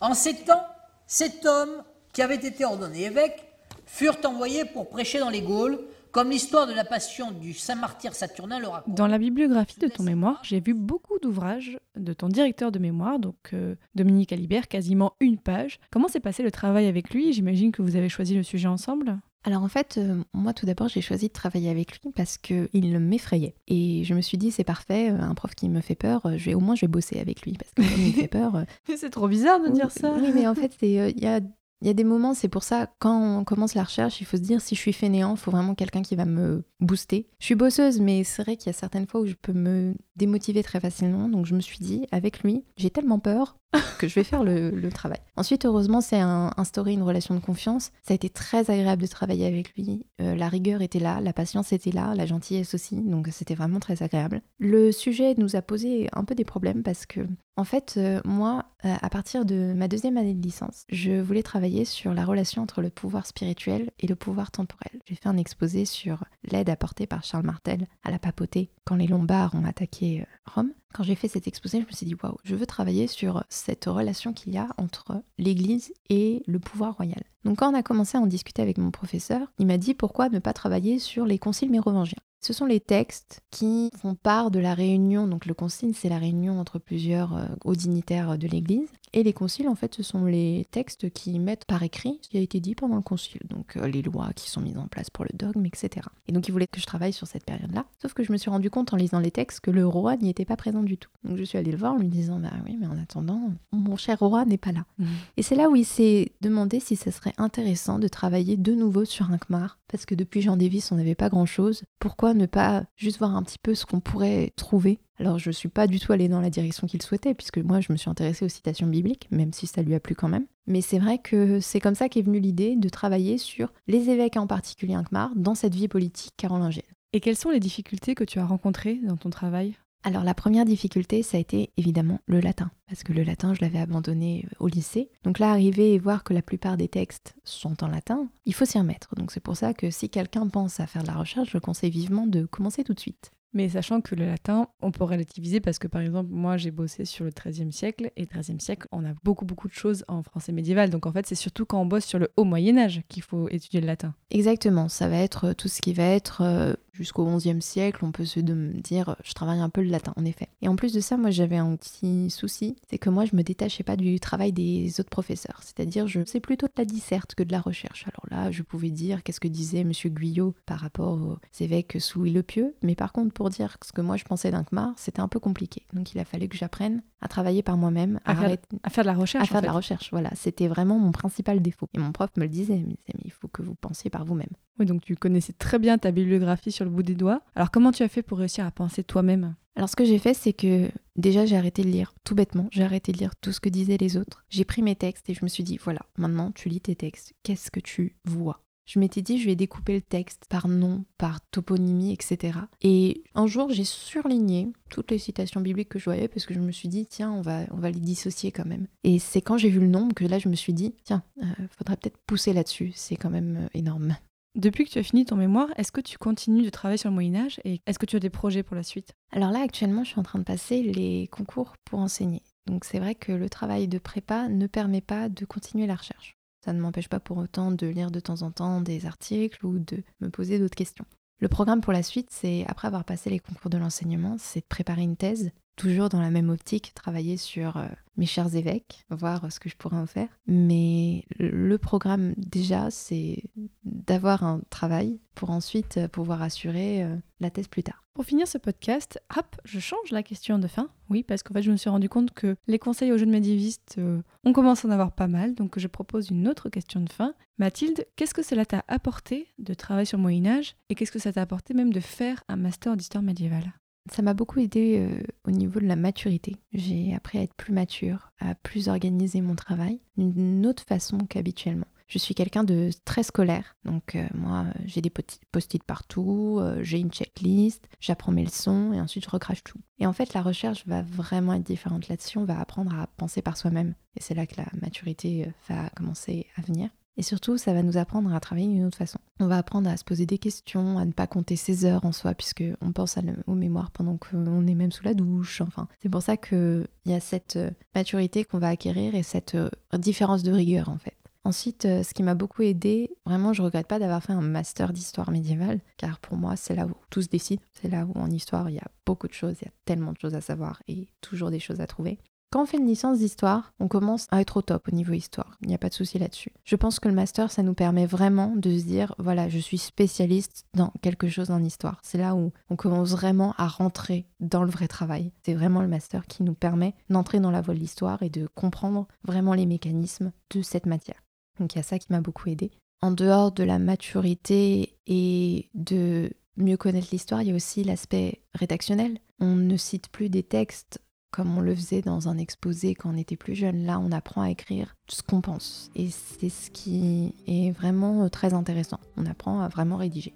en 0.01 0.13
ces 0.13 0.35
temps, 0.35 0.65
cet 1.07 1.45
homme 1.45 1.83
qui 2.11 2.21
avait 2.21 2.35
été 2.35 2.65
ordonné 2.65 3.03
évêque 3.03 3.43
furent 3.85 4.17
envoyés 4.25 4.65
pour 4.65 4.89
prêcher 4.89 5.19
dans 5.19 5.29
les 5.29 5.41
Gaules, 5.41 5.79
comme 6.11 6.29
l'histoire 6.29 6.67
de 6.67 6.73
la 6.73 6.83
passion 6.83 7.31
du 7.31 7.53
saint 7.53 7.75
martyr 7.75 8.13
Saturnin 8.13 8.59
le 8.59 8.67
raconte. 8.67 8.93
Dans 8.93 9.07
la 9.07 9.17
bibliographie 9.17 9.79
de 9.79 9.87
ton 9.87 10.03
mémoire, 10.03 10.39
j'ai 10.43 10.59
vu 10.59 10.73
beaucoup 10.73 11.17
d'ouvrages 11.19 11.79
de 11.95 12.13
ton 12.13 12.27
directeur 12.27 12.71
de 12.71 12.79
mémoire, 12.79 13.19
donc 13.19 13.35
euh, 13.53 13.75
Dominique 13.95 14.31
Alibert, 14.31 14.67
quasiment 14.67 15.13
une 15.19 15.37
page. 15.37 15.79
Comment 15.91 16.07
s'est 16.07 16.19
passé 16.19 16.43
le 16.43 16.51
travail 16.51 16.87
avec 16.87 17.13
lui? 17.13 17.33
J'imagine 17.33 17.71
que 17.71 17.81
vous 17.81 17.95
avez 17.95 18.09
choisi 18.09 18.35
le 18.35 18.43
sujet 18.43 18.67
ensemble. 18.67 19.19
Alors 19.45 19.63
en 19.63 19.67
fait, 19.67 19.97
euh, 19.97 20.23
moi 20.33 20.53
tout 20.53 20.65
d'abord 20.65 20.87
j'ai 20.87 21.01
choisi 21.01 21.27
de 21.27 21.33
travailler 21.33 21.69
avec 21.69 21.99
lui 21.99 22.11
parce 22.15 22.37
qu'il 22.37 22.99
m'effrayait. 22.99 23.55
Et 23.67 24.03
je 24.05 24.13
me 24.13 24.21
suis 24.21 24.37
dit 24.37 24.51
c'est 24.51 24.63
parfait, 24.63 25.11
euh, 25.11 25.19
un 25.19 25.33
prof 25.35 25.53
qui 25.53 25.69
me 25.69 25.81
fait 25.81 25.95
peur, 25.95 26.21
je 26.37 26.45
vais, 26.45 26.53
au 26.53 26.59
moins 26.59 26.75
je 26.75 26.81
vais 26.81 26.87
bosser 26.89 27.19
avec 27.19 27.41
lui 27.41 27.53
parce 27.53 27.71
qu'il 27.73 28.05
me 28.05 28.11
fait 28.13 28.27
peur. 28.27 28.63
c'est 28.97 29.09
trop 29.09 29.27
bizarre 29.27 29.61
de 29.61 29.69
dire 29.69 29.91
ça. 29.91 30.13
Oui 30.13 30.31
mais 30.33 30.47
en 30.47 30.55
fait 30.55 30.75
il 30.81 31.19
y 31.19 31.27
a 31.27 31.41
il 31.83 31.87
y 31.87 31.89
a 31.89 31.93
des 31.93 32.05
moments, 32.05 32.33
c'est 32.33 32.47
pour 32.47 32.63
ça, 32.63 32.87
quand 32.99 33.39
on 33.39 33.43
commence 33.43 33.75
la 33.75 33.83
recherche, 33.83 34.21
il 34.21 34.25
faut 34.25 34.37
se 34.37 34.41
dire 34.41 34.61
si 34.61 34.73
je 34.73 34.79
suis 34.79 34.93
fainéant, 34.93 35.31
il 35.31 35.37
faut 35.37 35.51
vraiment 35.51 35.75
quelqu'un 35.75 36.01
qui 36.01 36.15
va 36.15 36.23
me 36.23 36.63
booster. 36.79 37.27
Je 37.39 37.45
suis 37.45 37.55
bosseuse, 37.55 37.99
mais 37.99 38.23
c'est 38.23 38.41
vrai 38.41 38.55
qu'il 38.55 38.67
y 38.67 38.69
a 38.69 38.77
certaines 38.77 39.05
fois 39.05 39.19
où 39.19 39.25
je 39.25 39.33
peux 39.33 39.51
me 39.51 39.93
démotiver 40.15 40.63
très 40.63 40.79
facilement. 40.79 41.27
Donc 41.27 41.45
je 41.45 41.53
me 41.53 41.59
suis 41.59 41.79
dit, 41.79 42.07
avec 42.13 42.41
lui, 42.41 42.63
j'ai 42.77 42.89
tellement 42.89 43.19
peur 43.19 43.57
que 43.99 44.07
je 44.07 44.15
vais 44.15 44.23
faire 44.23 44.45
le, 44.45 44.89
travail. 44.93 45.19
Ensuite, 45.35 45.65
heureusement, 45.65 45.99
c'est 45.99 46.19
instauré 46.19 46.93
une 46.93 47.03
relation 47.03 47.35
de 47.35 47.41
confiance. 47.41 47.91
Ça 48.03 48.13
a 48.13 48.15
été 48.15 48.29
très 48.29 48.69
agréable 48.69 49.01
de 49.01 49.07
travailler 49.07 49.47
avec 49.47 49.73
lui. 49.75 50.05
Euh, 50.21 50.35
la 50.35 50.47
rigueur 50.47 50.81
était 50.81 50.99
là, 50.99 51.19
la 51.19 51.33
patience 51.33 51.73
était 51.73 51.91
là, 51.91 52.13
la 52.15 52.25
gentillesse 52.25 52.75
aussi. 52.75 53.01
Donc 53.01 53.27
c'était 53.31 53.55
vraiment 53.55 53.79
très 53.79 54.03
agréable. 54.03 54.41
Le 54.57 54.93
sujet 54.93 55.33
nous 55.37 55.57
a 55.57 55.61
posé 55.61 56.07
un 56.13 56.23
peu 56.23 56.35
des 56.35 56.45
problèmes 56.45 56.83
parce 56.83 57.05
que, 57.05 57.21
en 57.55 57.63
fait, 57.65 57.95
euh, 57.97 58.19
moi, 58.25 58.65
euh, 58.83 58.95
à 59.01 59.09
partir 59.09 59.45
de 59.45 59.73
ma 59.75 59.87
deuxième 59.87 60.17
année 60.17 60.33
de 60.33 60.41
licence, 60.41 60.85
je 60.89 61.21
voulais 61.21 61.43
travailler 61.43 61.85
sur 61.85 62.13
la 62.13 62.25
relation 62.25 62.63
entre 62.63 62.81
le 62.81 62.89
pouvoir 62.89 63.27
spirituel 63.27 63.91
et 63.99 64.07
le 64.07 64.15
pouvoir 64.15 64.49
temporel. 64.49 64.99
J'ai 65.05 65.15
fait 65.15 65.29
un 65.29 65.37
exposé 65.37 65.85
sur 65.85 66.23
l'aide 66.43 66.69
apportée 66.69 67.05
par 67.05 67.23
Charles 67.23 67.45
Martel 67.45 67.87
à 68.03 68.09
la 68.09 68.17
papauté 68.17 68.71
quand 68.85 68.95
les 68.95 69.05
Lombards 69.05 69.53
ont 69.53 69.65
attaqué 69.65 70.25
Rome. 70.45 70.71
Quand 70.93 71.03
j'ai 71.03 71.15
fait 71.15 71.27
cet 71.27 71.47
exposé, 71.47 71.81
je 71.81 71.85
me 71.85 71.91
suis 71.91 72.05
dit 72.05 72.15
waouh, 72.15 72.37
je 72.43 72.55
veux 72.55 72.65
travailler 72.65 73.07
sur 73.07 73.43
cette 73.49 73.85
relation 73.85 74.33
qu'il 74.33 74.53
y 74.53 74.57
a 74.57 74.69
entre 74.77 75.21
l'Église 75.37 75.93
et 76.09 76.43
le 76.47 76.59
pouvoir 76.59 76.97
royal. 76.97 77.23
Donc 77.45 77.59
quand 77.59 77.71
on 77.71 77.75
a 77.75 77.83
commencé 77.83 78.17
à 78.17 78.21
en 78.21 78.27
discuter 78.27 78.61
avec 78.61 78.77
mon 78.77 78.91
professeur, 78.91 79.51
il 79.59 79.67
m'a 79.67 79.77
dit 79.77 79.93
pourquoi 79.93 80.29
ne 80.29 80.39
pas 80.39 80.53
travailler 80.53 80.97
sur 80.97 81.25
les 81.25 81.39
conciles 81.39 81.71
mérovingiens? 81.71 82.21
Ce 82.43 82.51
sont 82.51 82.65
les 82.65 82.81
textes 82.81 83.39
qui 83.51 83.89
font 83.95 84.15
part 84.15 84.51
de 84.51 84.59
la 84.59 84.73
réunion, 84.73 85.27
donc 85.27 85.45
le 85.45 85.53
concile 85.53 85.95
c'est 85.95 86.09
la 86.09 86.17
réunion 86.17 86.59
entre 86.59 86.77
plusieurs 86.77 87.37
euh, 87.37 87.45
hauts 87.63 87.75
dignitaires 87.75 88.37
de 88.37 88.47
l'Église, 88.49 88.89
et 89.13 89.23
les 89.23 89.33
conciles 89.33 89.67
en 89.67 89.75
fait 89.75 89.93
ce 89.93 90.03
sont 90.03 90.25
les 90.25 90.67
textes 90.71 91.09
qui 91.11 91.39
mettent 91.39 91.65
par 91.65 91.83
écrit 91.83 92.19
ce 92.21 92.29
qui 92.29 92.37
a 92.37 92.41
été 92.41 92.59
dit 92.59 92.75
pendant 92.75 92.95
le 92.95 93.01
concile, 93.01 93.41
donc 93.49 93.77
euh, 93.77 93.87
les 93.87 94.01
lois 94.01 94.31
qui 94.35 94.49
sont 94.49 94.61
mises 94.61 94.77
en 94.77 94.87
place 94.87 95.09
pour 95.09 95.25
le 95.25 95.31
dogme, 95.33 95.65
etc. 95.65 96.07
Et 96.27 96.31
donc 96.31 96.47
il 96.47 96.51
voulait 96.51 96.67
que 96.67 96.79
je 96.79 96.85
travaille 96.85 97.13
sur 97.13 97.27
cette 97.27 97.45
période-là, 97.45 97.85
sauf 98.01 98.13
que 98.13 98.23
je 98.23 98.31
me 98.31 98.37
suis 98.37 98.49
rendu 98.49 98.69
compte 98.69 98.93
en 98.93 98.97
lisant 98.97 99.19
les 99.19 99.31
textes 99.31 99.59
que 99.61 99.71
le 99.71 99.87
roi 99.87 100.17
n'y 100.17 100.29
était 100.29 100.45
pas 100.45 100.57
présent 100.57 100.83
du 100.83 100.97
tout. 100.97 101.09
Donc 101.23 101.37
je 101.37 101.43
suis 101.43 101.57
allée 101.57 101.71
le 101.71 101.77
voir 101.77 101.93
en 101.93 101.97
lui 101.97 102.09
disant 102.09 102.39
bah 102.39 102.51
oui 102.65 102.77
mais 102.79 102.87
en 102.87 102.97
attendant 102.97 103.51
mon 103.71 103.95
cher 103.95 104.19
roi 104.19 104.45
n'est 104.45 104.57
pas 104.57 104.71
là. 104.71 104.85
Mmh. 104.97 105.05
Et 105.37 105.43
c'est 105.43 105.55
là 105.55 105.69
où 105.69 105.75
il 105.75 105.85
s'est 105.85 106.33
demandé 106.41 106.79
si 106.79 106.95
ce 106.95 107.11
serait 107.11 107.33
intéressant 107.37 107.99
de 107.99 108.07
travailler 108.07 108.57
de 108.57 108.73
nouveau 108.73 109.05
sur 109.05 109.31
un 109.31 109.37
Khmar, 109.37 109.79
parce 109.87 110.05
que 110.05 110.15
depuis 110.15 110.41
Jean 110.41 110.57
Davis 110.57 110.91
on 110.91 110.95
n'avait 110.95 111.15
pas 111.15 111.29
grand-chose. 111.29 111.83
Pourquoi 111.99 112.33
ne 112.33 112.45
pas 112.45 112.83
juste 112.95 113.19
voir 113.19 113.35
un 113.35 113.43
petit 113.43 113.59
peu 113.59 113.75
ce 113.75 113.85
qu'on 113.85 113.99
pourrait 113.99 114.53
trouver 114.55 114.99
alors 115.19 115.39
je 115.39 115.49
ne 115.49 115.53
suis 115.53 115.69
pas 115.69 115.87
du 115.87 115.99
tout 115.99 116.11
allée 116.11 116.27
dans 116.27 116.41
la 116.41 116.49
direction 116.49 116.87
qu'il 116.87 117.01
souhaitait, 117.01 117.33
puisque 117.33 117.59
moi 117.59 117.79
je 117.81 117.91
me 117.91 117.97
suis 117.97 118.09
intéressée 118.09 118.45
aux 118.45 118.49
citations 118.49 118.87
bibliques, 118.87 119.27
même 119.31 119.53
si 119.53 119.67
ça 119.67 119.81
lui 119.81 119.93
a 119.93 119.99
plu 119.99 120.15
quand 120.15 120.29
même. 120.29 120.45
Mais 120.65 120.81
c'est 120.81 120.99
vrai 120.99 121.19
que 121.19 121.59
c'est 121.59 121.79
comme 121.79 121.95
ça 121.95 122.09
qu'est 122.09 122.21
venue 122.21 122.39
l'idée 122.39 122.75
de 122.75 122.89
travailler 122.89 123.37
sur 123.37 123.71
les 123.87 124.09
évêques 124.09 124.37
en 124.37 124.47
particulier 124.47 124.95
Ankmar 124.95 125.31
dans 125.35 125.55
cette 125.55 125.75
vie 125.75 125.87
politique 125.87 126.33
carolingienne. 126.37 126.83
Et 127.11 127.19
quelles 127.19 127.37
sont 127.37 127.51
les 127.51 127.59
difficultés 127.59 128.15
que 128.15 128.23
tu 128.23 128.39
as 128.39 128.45
rencontrées 128.45 128.99
dans 129.03 129.17
ton 129.17 129.29
travail? 129.29 129.75
Alors 130.05 130.23
la 130.23 130.33
première 130.33 130.65
difficulté, 130.65 131.23
ça 131.23 131.37
a 131.37 131.39
été 131.39 131.71
évidemment 131.77 132.19
le 132.25 132.41
latin, 132.41 132.71
parce 132.87 133.03
que 133.03 133.13
le 133.13 133.23
latin, 133.23 133.53
je 133.53 133.61
l'avais 133.61 133.79
abandonné 133.79 134.45
au 134.59 134.67
lycée. 134.67 135.09
Donc 135.23 135.39
là, 135.39 135.51
arriver 135.51 135.93
et 135.93 135.99
voir 135.99 136.25
que 136.25 136.33
la 136.33 136.41
plupart 136.41 136.75
des 136.75 136.89
textes 136.89 137.35
sont 137.45 137.83
en 137.85 137.87
latin, 137.87 138.27
il 138.45 138.53
faut 138.53 138.65
s'y 138.65 138.77
remettre. 138.77 139.15
Donc 139.15 139.31
c'est 139.31 139.39
pour 139.39 139.55
ça 139.55 139.73
que 139.73 139.91
si 139.91 140.09
quelqu'un 140.09 140.47
pense 140.49 140.81
à 140.81 140.87
faire 140.87 141.03
de 141.03 141.07
la 141.07 141.15
recherche, 141.15 141.51
je 141.51 141.57
conseille 141.57 141.91
vivement 141.91 142.27
de 142.27 142.45
commencer 142.45 142.83
tout 142.83 142.93
de 142.93 142.99
suite. 142.99 143.31
Mais 143.53 143.69
sachant 143.69 144.01
que 144.01 144.15
le 144.15 144.25
latin, 144.25 144.67
on 144.81 144.91
peut 144.91 145.03
relativiser 145.03 145.59
parce 145.59 145.79
que 145.79 145.87
par 145.87 146.01
exemple, 146.01 146.29
moi 146.31 146.57
j'ai 146.57 146.71
bossé 146.71 147.05
sur 147.05 147.25
le 147.25 147.31
XIIIe 147.31 147.71
siècle 147.71 148.11
et 148.15 148.25
XIIIe 148.25 148.59
siècle, 148.59 148.87
on 148.91 149.05
a 149.05 149.13
beaucoup 149.23 149.45
beaucoup 149.45 149.67
de 149.67 149.73
choses 149.73 150.03
en 150.07 150.23
français 150.23 150.51
médiéval. 150.51 150.89
Donc 150.89 151.05
en 151.05 151.11
fait, 151.11 151.27
c'est 151.27 151.35
surtout 151.35 151.65
quand 151.65 151.79
on 151.79 151.85
bosse 151.85 152.05
sur 152.05 152.19
le 152.19 152.29
haut 152.37 152.43
Moyen 152.43 152.77
Âge 152.77 153.01
qu'il 153.09 153.23
faut 153.23 153.47
étudier 153.49 153.81
le 153.81 153.87
latin. 153.87 154.15
Exactement, 154.31 154.89
ça 154.89 155.07
va 155.07 155.17
être 155.17 155.53
tout 155.53 155.67
ce 155.67 155.81
qui 155.81 155.93
va 155.93 156.05
être 156.05 156.41
euh, 156.41 156.73
jusqu'au 156.93 157.25
XIe 157.25 157.61
siècle, 157.61 158.05
on 158.05 158.11
peut 158.11 158.25
se 158.25 158.39
dire 158.39 159.15
je 159.23 159.33
travaille 159.33 159.59
un 159.59 159.69
peu 159.69 159.81
le 159.81 159.89
latin, 159.89 160.13
en 160.15 160.25
effet. 160.25 160.47
Et 160.61 160.67
en 160.67 160.75
plus 160.75 160.93
de 160.93 160.99
ça, 160.99 161.17
moi 161.17 161.31
j'avais 161.31 161.57
un 161.57 161.75
petit 161.75 162.29
souci, 162.29 162.75
c'est 162.89 162.97
que 162.97 163.09
moi 163.09 163.25
je 163.25 163.35
me 163.35 163.43
détachais 163.43 163.83
pas 163.83 163.95
du 163.95 164.19
travail 164.19 164.53
des 164.53 164.99
autres 164.99 165.09
professeurs. 165.09 165.59
C'est-à-dire, 165.61 166.07
je 166.07 166.21
c'est 166.25 166.39
plutôt 166.39 166.67
de 166.67 166.73
la 166.77 166.85
disserte 166.85 167.35
que 167.35 167.43
de 167.43 167.51
la 167.51 167.61
recherche. 167.61 168.05
Alors 168.07 168.25
là, 168.29 168.51
je 168.51 168.63
pouvais 168.63 168.91
dire 168.91 169.23
qu'est-ce 169.23 169.39
que 169.39 169.47
disait 169.47 169.83
Monsieur 169.83 170.09
Guyot 170.09 170.55
par 170.65 170.79
rapport 170.79 171.19
aux 171.19 171.37
évêques 171.59 171.99
sous 171.99 172.23
le 172.23 172.43
Pieux, 172.43 172.75
mais 172.81 172.95
par 172.95 173.11
contre, 173.11 173.33
pour 173.33 173.49
dire 173.49 173.77
ce 173.83 173.91
que 173.91 174.01
moi 174.01 174.17
je 174.17 174.23
pensais 174.23 174.51
d'un 174.51 174.63
Khmar, 174.63 174.93
c'était 174.97 175.21
un 175.21 175.27
peu 175.27 175.39
compliqué. 175.39 175.83
Donc 175.93 176.13
il 176.13 176.19
a 176.19 176.25
fallu 176.25 176.47
que 176.47 176.57
j'apprenne 176.57 177.01
à 177.23 177.27
travailler 177.27 177.63
par 177.63 177.77
moi-même, 177.77 178.19
à, 178.25 178.35
faire, 178.35 179.03
de 179.03 179.09
la 179.09 179.13
recherche. 179.13 179.43
À 179.43 179.51
faire 179.51 179.61
de 179.61 179.65
la 179.65 179.71
recherche, 179.71 180.09
voilà. 180.11 180.29
C'était 180.35 180.67
vraiment 180.67 180.99
mon 180.99 181.11
principal 181.11 181.61
défaut. 181.61 181.87
Et 181.93 181.99
mon 181.99 182.11
prof 182.11 182.29
me 182.35 182.43
le 182.43 182.49
disait, 182.49 182.83
mais 182.85 182.97
il 183.23 183.31
faut 183.31 183.47
que 183.47 183.61
vous 183.61 183.75
pensiez 183.75 184.09
par 184.09 184.25
vous-même. 184.25 184.49
Oui, 184.77 184.85
donc 184.85 185.01
tu 185.01 185.15
connaissais 185.15 185.53
très 185.53 185.79
bien 185.79 185.97
ta 185.97 186.11
bibliographie 186.11 186.71
sur 186.71 186.83
le 186.83 186.91
bout 186.91 187.03
des 187.03 187.15
doigts. 187.15 187.41
Alors 187.55 187.71
comment 187.71 187.91
tu 187.91 188.03
as 188.03 188.09
fait 188.09 188.23
pour 188.23 188.39
réussir 188.39 188.65
à 188.65 188.71
penser 188.71 189.03
toi-même? 189.03 189.55
Alors 189.75 189.89
ce 189.89 189.95
que 189.95 190.05
j'ai 190.05 190.19
fait, 190.19 190.33
c'est 190.33 190.53
que 190.53 190.89
déjà 191.15 191.45
j'ai 191.45 191.55
arrêté 191.55 191.83
de 191.83 191.89
lire, 191.89 192.13
tout 192.23 192.35
bêtement, 192.35 192.67
j'ai 192.71 192.83
arrêté 192.83 193.11
de 193.11 193.17
lire 193.17 193.35
tout 193.37 193.51
ce 193.51 193.59
que 193.59 193.69
disaient 193.69 193.97
les 193.97 194.17
autres. 194.17 194.43
J'ai 194.49 194.65
pris 194.65 194.81
mes 194.81 194.95
textes 194.95 195.29
et 195.29 195.33
je 195.33 195.43
me 195.43 195.47
suis 195.47 195.63
dit, 195.63 195.79
voilà, 195.81 196.01
maintenant 196.17 196.51
tu 196.51 196.69
lis 196.69 196.81
tes 196.81 196.95
textes, 196.95 197.33
qu'est-ce 197.43 197.71
que 197.71 197.79
tu 197.79 198.17
vois? 198.25 198.61
Je 198.85 198.99
m'étais 198.99 199.21
dit, 199.21 199.39
je 199.39 199.45
vais 199.45 199.55
découper 199.55 199.95
le 199.95 200.01
texte 200.01 200.45
par 200.49 200.67
nom, 200.67 201.05
par 201.17 201.39
toponymie, 201.49 202.11
etc. 202.11 202.59
Et 202.81 203.23
un 203.33 203.47
jour, 203.47 203.69
j'ai 203.71 203.85
surligné 203.85 204.71
toutes 204.89 205.11
les 205.11 205.17
citations 205.17 205.61
bibliques 205.61 205.89
que 205.89 205.99
je 205.99 206.05
voyais 206.05 206.27
parce 206.27 206.45
que 206.45 206.53
je 206.53 206.59
me 206.59 206.71
suis 206.71 206.89
dit, 206.89 207.05
tiens, 207.05 207.31
on 207.31 207.41
va, 207.41 207.61
on 207.71 207.77
va 207.77 207.91
les 207.91 207.99
dissocier 207.99 208.51
quand 208.51 208.65
même. 208.65 208.87
Et 209.03 209.19
c'est 209.19 209.41
quand 209.41 209.57
j'ai 209.57 209.69
vu 209.69 209.79
le 209.79 209.87
nombre 209.87 210.13
que 210.13 210.25
là, 210.25 210.39
je 210.39 210.49
me 210.49 210.55
suis 210.55 210.73
dit, 210.73 210.95
tiens, 211.03 211.23
euh, 211.41 211.67
faudrait 211.77 211.97
peut-être 211.97 212.17
pousser 212.25 212.53
là-dessus, 212.53 212.91
c'est 212.93 213.15
quand 213.15 213.29
même 213.29 213.57
euh, 213.63 213.67
énorme. 213.73 214.15
Depuis 214.55 214.85
que 214.85 214.91
tu 214.91 214.99
as 214.99 215.03
fini 215.03 215.25
ton 215.25 215.35
mémoire, 215.35 215.69
est-ce 215.77 215.91
que 215.91 216.01
tu 216.01 216.19
continues 216.19 216.61
de 216.61 216.69
travailler 216.69 216.97
sur 216.97 217.09
le 217.09 217.15
Moyen 217.15 217.35
Âge 217.35 217.59
et 217.63 217.81
est-ce 217.87 217.97
que 217.97 218.05
tu 218.05 218.15
as 218.15 218.19
des 218.19 218.29
projets 218.29 218.61
pour 218.61 218.75
la 218.75 218.83
suite? 218.83 219.13
Alors 219.31 219.49
là, 219.49 219.59
actuellement, 219.61 220.03
je 220.03 220.09
suis 220.09 220.19
en 220.19 220.23
train 220.23 220.37
de 220.37 220.43
passer 220.43 220.83
les 220.83 221.27
concours 221.31 221.73
pour 221.85 221.99
enseigner. 221.99 222.43
Donc 222.67 222.85
c'est 222.85 222.99
vrai 222.99 223.15
que 223.15 223.31
le 223.31 223.49
travail 223.49 223.87
de 223.87 223.97
prépa 223.97 224.49
ne 224.49 224.67
permet 224.67 225.01
pas 225.01 225.27
de 225.27 225.45
continuer 225.45 225.87
la 225.87 225.95
recherche. 225.95 226.37
Ça 226.63 226.71
ne 226.71 226.79
m'empêche 226.79 227.09
pas 227.09 227.19
pour 227.19 227.37
autant 227.37 227.71
de 227.71 227.87
lire 227.87 228.09
de 228.09 228.21
temps 228.21 228.41
en 228.41 228.51
temps 228.51 228.79
des 228.79 229.05
articles 229.05 229.65
ou 229.65 229.79
de 229.79 230.01
me 230.21 230.29
poser 230.29 230.59
d'autres 230.59 230.75
questions. 230.75 231.05
Le 231.39 231.49
programme 231.49 231.81
pour 231.81 231.91
la 231.91 232.03
suite, 232.03 232.29
c'est, 232.31 232.65
après 232.67 232.87
avoir 232.87 233.03
passé 233.03 233.29
les 233.29 233.39
concours 233.39 233.69
de 233.69 233.77
l'enseignement, 233.77 234.37
c'est 234.39 234.61
de 234.61 234.65
préparer 234.65 235.01
une 235.01 235.17
thèse 235.17 235.51
toujours 235.75 236.09
dans 236.09 236.21
la 236.21 236.29
même 236.29 236.49
optique, 236.49 236.93
travailler 236.93 237.37
sur 237.37 237.77
euh, 237.77 237.87
mes 238.17 238.25
chers 238.25 238.55
évêques, 238.55 239.05
voir 239.09 239.51
ce 239.51 239.59
que 239.59 239.69
je 239.69 239.75
pourrais 239.75 239.97
en 239.97 240.05
faire. 240.05 240.27
Mais 240.47 241.25
le 241.39 241.77
programme 241.77 242.33
déjà, 242.37 242.91
c'est 242.91 243.43
d'avoir 243.83 244.43
un 244.43 244.61
travail 244.69 245.19
pour 245.35 245.49
ensuite 245.49 245.97
euh, 245.97 246.07
pouvoir 246.07 246.41
assurer 246.41 247.03
euh, 247.03 247.15
la 247.39 247.49
thèse 247.49 247.67
plus 247.67 247.83
tard. 247.83 248.03
Pour 248.13 248.25
finir 248.25 248.47
ce 248.47 248.59
podcast, 248.59 249.19
hop, 249.35 249.55
je 249.65 249.79
change 249.79 250.11
la 250.11 250.21
question 250.21 250.59
de 250.59 250.67
fin. 250.67 250.89
Oui, 251.09 251.23
parce 251.23 251.41
qu'en 251.41 251.55
fait, 251.55 251.63
je 251.63 251.71
me 251.71 251.77
suis 251.77 251.89
rendu 251.89 252.09
compte 252.09 252.31
que 252.31 252.55
les 252.67 252.77
conseils 252.77 253.11
aux 253.11 253.17
jeunes 253.17 253.31
médiévistes, 253.31 253.99
on 254.43 254.53
commence 254.53 254.85
à 254.85 254.87
en 254.87 254.91
avoir 254.91 255.13
pas 255.13 255.27
mal, 255.27 255.55
donc 255.55 255.79
je 255.79 255.87
propose 255.87 256.29
une 256.29 256.47
autre 256.47 256.69
question 256.69 257.01
de 257.01 257.11
fin. 257.11 257.33
Mathilde, 257.57 258.05
qu'est-ce 258.15 258.35
que 258.35 258.43
cela 258.43 258.67
t'a 258.67 258.85
apporté 258.87 259.47
de 259.57 259.73
travailler 259.73 260.05
sur 260.05 260.19
Moyen 260.19 260.45
Âge 260.45 260.75
et 260.89 260.95
qu'est-ce 260.95 261.11
que 261.11 261.17
ça 261.17 261.33
t'a 261.33 261.41
apporté 261.41 261.73
même 261.73 261.91
de 261.91 261.99
faire 261.99 262.43
un 262.49 262.55
master 262.55 262.95
d'histoire 262.95 263.23
médiévale? 263.23 263.73
Ça 264.11 264.21
m'a 264.21 264.33
beaucoup 264.33 264.59
aidé 264.59 264.97
euh, 264.99 265.23
au 265.45 265.51
niveau 265.51 265.79
de 265.79 265.85
la 265.85 265.95
maturité. 265.95 266.57
J'ai 266.73 267.13
appris 267.13 267.37
à 267.37 267.43
être 267.43 267.53
plus 267.53 267.73
mature, 267.73 268.31
à 268.39 268.55
plus 268.55 268.89
organiser 268.89 269.41
mon 269.41 269.55
travail 269.55 270.01
d'une 270.17 270.65
autre 270.65 270.83
façon 270.83 271.19
qu'habituellement. 271.19 271.87
Je 272.07 272.19
suis 272.19 272.35
quelqu'un 272.35 272.63
de 272.63 272.91
très 273.05 273.23
scolaire, 273.23 273.75
donc 273.85 274.15
euh, 274.15 274.27
moi 274.35 274.65
j'ai 274.85 275.01
des 275.01 275.09
post-it 275.09 275.83
partout, 275.83 276.57
euh, 276.59 276.83
j'ai 276.83 276.99
une 276.99 277.11
checklist, 277.11 277.87
j'apprends 277.99 278.33
mes 278.33 278.43
leçons 278.43 278.93
et 278.93 279.01
ensuite 279.01 279.23
je 279.23 279.29
recrache 279.29 279.63
tout. 279.63 279.79
Et 279.99 280.05
en 280.05 280.13
fait 280.13 280.33
la 280.33 280.41
recherche 280.41 280.85
va 280.85 281.01
vraiment 281.01 281.53
être 281.53 281.63
différente 281.63 282.09
là-dessus, 282.09 282.37
on 282.37 282.45
va 282.45 282.59
apprendre 282.59 282.93
à 282.93 283.07
penser 283.07 283.41
par 283.41 283.57
soi-même 283.57 283.95
et 284.15 284.21
c'est 284.21 284.35
là 284.35 284.45
que 284.45 284.57
la 284.57 284.67
maturité 284.79 285.47
va 285.69 285.89
commencer 285.91 286.45
à 286.57 286.61
venir. 286.61 286.89
Et 287.17 287.23
surtout, 287.23 287.57
ça 287.57 287.73
va 287.73 287.83
nous 287.83 287.97
apprendre 287.97 288.33
à 288.33 288.39
travailler 288.39 288.67
d'une 288.67 288.85
autre 288.85 288.97
façon. 288.97 289.19
On 289.39 289.47
va 289.47 289.57
apprendre 289.57 289.89
à 289.89 289.97
se 289.97 290.03
poser 290.03 290.25
des 290.25 290.39
questions, 290.39 290.97
à 290.97 291.05
ne 291.05 291.11
pas 291.11 291.27
compter 291.27 291.55
ses 291.55 291.85
heures 291.85 292.05
en 292.05 292.11
soi, 292.11 292.33
puisque 292.33 292.63
on 292.81 292.91
pense 292.91 293.17
aux 293.45 293.55
mémoires 293.55 293.91
pendant 293.91 294.17
qu'on 294.17 294.65
est 294.65 294.75
même 294.75 294.91
sous 294.91 295.03
la 295.03 295.13
douche. 295.13 295.61
Enfin, 295.61 295.87
c'est 296.01 296.09
pour 296.09 296.23
ça 296.23 296.37
qu'il 296.37 296.87
y 297.05 297.13
a 297.13 297.19
cette 297.19 297.55
euh, 297.57 297.69
maturité 297.93 298.43
qu'on 298.43 298.57
va 298.57 298.69
acquérir 298.69 299.13
et 299.13 299.23
cette 299.23 299.55
euh, 299.55 299.69
différence 299.97 300.43
de 300.43 300.51
rigueur 300.51 300.89
en 300.89 300.97
fait. 300.97 301.15
Ensuite, 301.45 301.83
euh, 301.85 302.03
ce 302.03 302.13
qui 302.13 302.23
m'a 302.23 302.35
beaucoup 302.35 302.61
aidé, 302.61 303.09
vraiment, 303.25 303.51
je 303.51 303.61
regrette 303.61 303.87
pas 303.87 303.99
d'avoir 303.99 304.23
fait 304.23 304.31
un 304.31 304.41
master 304.41 304.93
d'histoire 304.93 305.29
médiévale, 305.29 305.81
car 305.97 306.19
pour 306.19 306.37
moi, 306.37 306.55
c'est 306.55 306.75
là 306.75 306.85
où 306.85 306.93
tout 307.09 307.21
se 307.21 307.27
décide. 307.27 307.59
C'est 307.73 307.89
là 307.89 308.05
où 308.05 308.17
en 308.17 308.29
histoire, 308.29 308.69
il 308.69 308.75
y 308.75 308.79
a 308.79 308.87
beaucoup 309.05 309.27
de 309.27 309.33
choses, 309.33 309.57
il 309.61 309.65
y 309.65 309.67
a 309.67 309.73
tellement 309.83 310.13
de 310.13 310.17
choses 310.19 310.35
à 310.35 310.41
savoir 310.41 310.81
et 310.87 311.07
toujours 311.19 311.51
des 311.51 311.59
choses 311.59 311.81
à 311.81 311.87
trouver. 311.87 312.17
Quand 312.53 312.61
on 312.61 312.65
fait 312.67 312.77
une 312.77 312.85
licence 312.85 313.17
d'histoire, 313.17 313.73
on 313.79 313.87
commence 313.87 314.27
à 314.29 314.39
être 314.39 314.57
au 314.57 314.61
top 314.61 314.87
au 314.87 314.95
niveau 314.95 315.13
histoire. 315.13 315.57
Il 315.63 315.69
n'y 315.69 315.73
a 315.73 315.79
pas 315.79 315.89
de 315.89 315.93
souci 315.95 316.19
là-dessus. 316.19 316.53
Je 316.65 316.75
pense 316.75 316.99
que 316.99 317.07
le 317.07 317.15
master, 317.15 317.49
ça 317.49 317.63
nous 317.63 317.73
permet 317.73 318.05
vraiment 318.05 318.53
de 318.55 318.77
se 318.77 318.83
dire, 318.83 319.15
voilà, 319.17 319.49
je 319.49 319.57
suis 319.57 319.79
spécialiste 319.79 320.67
dans 320.75 320.93
quelque 321.01 321.27
chose 321.29 321.49
en 321.49 321.63
histoire. 321.63 321.99
C'est 322.03 322.19
là 322.19 322.35
où 322.35 322.51
on 322.69 322.75
commence 322.75 323.09
vraiment 323.09 323.55
à 323.57 323.65
rentrer 323.65 324.27
dans 324.39 324.63
le 324.63 324.69
vrai 324.69 324.87
travail. 324.87 325.31
C'est 325.43 325.55
vraiment 325.55 325.81
le 325.81 325.87
master 325.87 326.27
qui 326.27 326.43
nous 326.43 326.53
permet 326.53 326.93
d'entrer 327.09 327.39
dans 327.39 327.49
la 327.49 327.61
voie 327.61 327.73
de 327.73 327.79
l'histoire 327.79 328.21
et 328.21 328.29
de 328.29 328.45
comprendre 328.45 329.07
vraiment 329.23 329.55
les 329.55 329.65
mécanismes 329.65 330.31
de 330.51 330.61
cette 330.61 330.85
matière. 330.85 331.23
Donc 331.59 331.73
il 331.73 331.79
y 331.79 331.81
a 331.81 331.83
ça 331.83 331.97
qui 331.97 332.11
m'a 332.11 332.21
beaucoup 332.21 332.49
aidé. 332.49 332.69
En 333.01 333.09
dehors 333.09 333.51
de 333.51 333.63
la 333.63 333.79
maturité 333.79 334.95
et 335.07 335.71
de 335.73 336.29
mieux 336.55 336.77
connaître 336.77 337.07
l'histoire, 337.11 337.41
il 337.41 337.47
y 337.47 337.51
a 337.51 337.55
aussi 337.55 337.83
l'aspect 337.83 338.43
rédactionnel. 338.53 339.17
On 339.39 339.55
ne 339.55 339.75
cite 339.75 340.09
plus 340.09 340.29
des 340.29 340.43
textes 340.43 340.99
comme 341.33 341.57
on 341.57 341.61
le 341.61 341.73
faisait 341.73 342.03
dans 342.03 342.29
un 342.29 342.37
exposé 342.37 342.93
quand 342.93 343.09
on 343.11 343.17
était 343.17 343.35
plus 343.35 343.55
jeune. 343.55 343.85
Là, 343.85 343.99
on 343.99 344.11
apprend 344.11 344.43
à 344.43 344.51
écrire 344.51 344.95
ce 345.07 345.23
qu'on 345.23 345.41
pense. 345.41 345.89
Et 345.95 346.09
c'est 346.09 346.49
ce 346.49 346.69
qui 346.69 347.33
est 347.47 347.71
vraiment 347.71 348.23
euh, 348.23 348.29
très 348.29 348.53
intéressant. 348.53 348.99
On 349.17 349.25
apprend 349.25 349.61
à 349.61 349.67
vraiment 349.67 349.97
rédiger. 349.97 350.33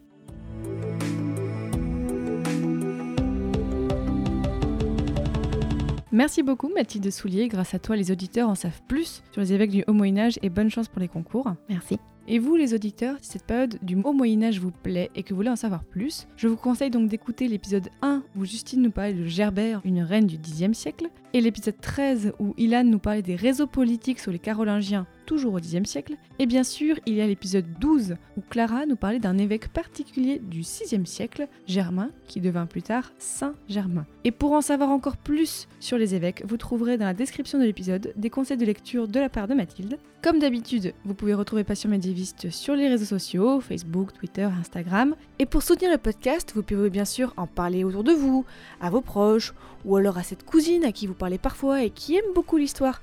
Merci 6.12 6.42
beaucoup 6.42 6.72
Mathilde 6.74 7.12
Soulier, 7.12 7.48
grâce 7.48 7.76
à 7.76 7.80
toi 7.80 7.96
les 7.96 8.12
auditeurs 8.12 8.50
en 8.50 8.56
savent 8.56 8.82
plus 8.88 9.22
sur 9.32 9.42
les 9.42 9.54
évêques 9.54 9.70
du 9.70 9.84
Haut 9.88 9.94
Moyen 9.94 10.18
Âge 10.18 10.40
et 10.42 10.50
bonne 10.50 10.72
chance 10.72 10.88
pour 10.88 11.00
les 11.00 11.10
concours. 11.10 11.54
Merci. 11.70 12.00
Et 12.30 12.40
vous 12.40 12.58
les 12.58 12.74
auditeurs, 12.74 13.16
si 13.22 13.32
cette 13.32 13.46
période 13.46 13.80
du 13.82 13.96
Haut 14.04 14.12
Moyen 14.12 14.44
Âge 14.44 14.60
vous 14.60 14.72
plaît 14.72 15.10
et 15.16 15.24
que 15.24 15.30
vous 15.30 15.38
voulez 15.38 15.50
en 15.50 15.56
savoir 15.56 15.86
plus, 15.86 16.28
je 16.36 16.50
vous 16.50 16.58
conseille 16.58 16.90
donc 16.90 17.08
d'écouter 17.08 17.48
l'épisode 17.48 17.88
1 18.02 18.22
où 18.36 18.44
Justine 18.44 18.82
nous 18.82 18.92
parlait 18.92 19.14
de 19.14 19.26
Gerbert, 19.26 19.80
une 19.86 20.02
reine 20.02 20.28
du 20.28 20.38
Xe 20.38 20.74
siècle, 20.74 21.08
et 21.34 21.40
l'épisode 21.40 21.80
13 21.80 22.34
où 22.40 22.54
Ilan 22.58 22.84
nous 22.84 23.00
parlait 23.00 23.22
des 23.22 23.38
réseaux 23.38 23.66
politiques 23.66 24.20
sur 24.20 24.34
les 24.34 24.40
Carolingiens 24.40 25.08
toujours 25.28 25.54
au 25.54 25.60
Xe 25.60 25.84
siècle. 25.84 26.16
Et 26.40 26.48
bien 26.48 26.64
sûr, 26.64 26.96
il 27.06 27.14
y 27.14 27.22
a 27.22 27.28
l'épisode 27.28 27.66
12 27.80 28.16
où 28.38 28.42
Clara 28.50 28.86
nous 28.88 28.96
parlait 28.96 29.20
d'un 29.20 29.38
évêque 29.38 29.68
particulier 29.68 30.40
du 30.40 30.62
VIe 30.62 31.06
siècle, 31.06 31.48
Germain, 31.68 32.10
qui 32.28 32.42
devint 32.42 32.66
plus 32.66 32.82
tard 32.82 33.12
Saint 33.20 33.54
Germain. 33.70 34.08
Et 34.24 34.32
pour 34.32 34.54
en 34.54 34.62
savoir 34.62 34.90
encore 34.90 35.18
plus 35.18 35.68
sur 35.80 35.98
les 35.98 36.16
évêques, 36.16 36.44
vous 36.48 36.58
trouverez 36.58 36.98
dans 36.98 37.06
la 37.06 37.14
description 37.14 37.60
de 37.60 37.66
l'épisode 37.66 38.14
des 38.16 38.30
conseils 38.30 38.58
de 38.58 38.66
lecture 38.66 39.08
de 39.08 39.20
la 39.20 39.30
part 39.30 39.48
de 39.48 39.54
Mathilde. 39.54 40.00
Comme 40.24 40.40
d'habitude, 40.40 40.94
vous 41.06 41.14
pouvez 41.14 41.34
retrouver 41.34 41.64
Passion 41.64 41.90
médiéviste 41.90 42.50
sur 42.50 42.76
les 42.76 42.88
réseaux 42.88 43.06
sociaux, 43.06 43.60
Facebook, 43.60 44.14
Twitter, 44.14 44.44
Instagram. 44.60 45.16
Et 45.40 45.46
pour 45.46 45.62
soutenir 45.62 45.92
le 45.92 45.98
podcast, 45.98 46.54
vous 46.56 46.64
pouvez 46.64 46.90
bien 46.90 47.06
sûr 47.06 47.34
en 47.38 47.48
parler 47.48 47.84
autour 47.84 48.04
de 48.04 48.14
vous, 48.14 48.46
à 48.82 48.90
vos 48.90 49.02
proches, 49.02 49.54
ou 49.86 49.98
alors 49.98 50.18
à 50.18 50.24
cette 50.24 50.46
cousine 50.46 50.86
à 50.86 50.94
qui 50.94 51.06
vous 51.06 51.14
parlez 51.14 51.38
parfois 51.38 51.84
et 51.84 51.90
qui 51.90 52.16
aime 52.16 52.34
beaucoup 52.34 52.58
l'histoire. 52.58 53.02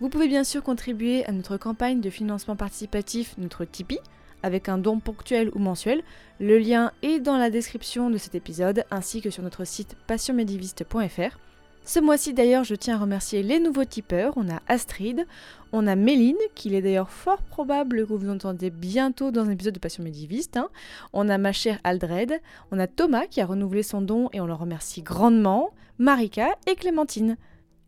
Vous 0.00 0.08
pouvez 0.08 0.28
bien 0.28 0.44
sûr 0.44 0.62
contribuer 0.62 1.26
à 1.26 1.32
notre 1.32 1.58
campagne 1.58 2.00
de 2.00 2.08
financement 2.08 2.56
participatif, 2.56 3.34
notre 3.36 3.66
Tipeee, 3.66 4.00
avec 4.42 4.70
un 4.70 4.78
don 4.78 4.98
ponctuel 4.98 5.50
ou 5.54 5.58
mensuel. 5.58 6.02
Le 6.40 6.58
lien 6.58 6.92
est 7.02 7.20
dans 7.20 7.36
la 7.36 7.50
description 7.50 8.08
de 8.08 8.16
cet 8.16 8.34
épisode 8.34 8.84
ainsi 8.90 9.20
que 9.20 9.28
sur 9.28 9.42
notre 9.42 9.66
site 9.66 9.98
passionmédiviste.fr. 10.06 11.38
Ce 11.84 12.00
mois-ci 12.00 12.32
d'ailleurs, 12.32 12.64
je 12.64 12.76
tiens 12.76 12.96
à 12.96 13.00
remercier 13.00 13.42
les 13.42 13.60
nouveaux 13.60 13.84
tipeurs. 13.84 14.32
On 14.36 14.48
a 14.48 14.62
Astrid, 14.68 15.26
on 15.72 15.86
a 15.86 15.96
Méline, 15.96 16.36
qu'il 16.54 16.74
est 16.74 16.80
d'ailleurs 16.80 17.10
fort 17.10 17.42
probable 17.42 18.06
que 18.06 18.14
vous 18.14 18.30
entendez 18.30 18.70
bientôt 18.70 19.30
dans 19.30 19.44
un 19.44 19.50
épisode 19.50 19.74
de 19.74 19.80
Passion 19.80 20.02
médiviste. 20.02 20.56
Hein. 20.56 20.70
On 21.12 21.28
a 21.28 21.36
ma 21.36 21.52
chère 21.52 21.78
Aldred, 21.84 22.40
on 22.72 22.78
a 22.78 22.86
Thomas 22.86 23.26
qui 23.26 23.42
a 23.42 23.46
renouvelé 23.46 23.82
son 23.82 24.00
don 24.00 24.30
et 24.32 24.40
on 24.40 24.46
le 24.46 24.54
remercie 24.54 25.02
grandement, 25.02 25.74
Marika 25.98 26.48
et 26.66 26.74
Clémentine. 26.74 27.36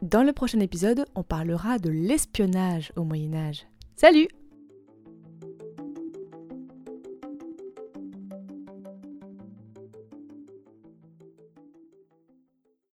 Dans 0.02 0.24
le 0.24 0.32
prochain 0.32 0.58
épisode, 0.58 1.04
on 1.14 1.22
parlera 1.22 1.78
de 1.78 1.88
l'espionnage 1.88 2.92
au 2.96 3.04
Moyen 3.04 3.34
Âge. 3.34 3.68
Salut 3.94 4.26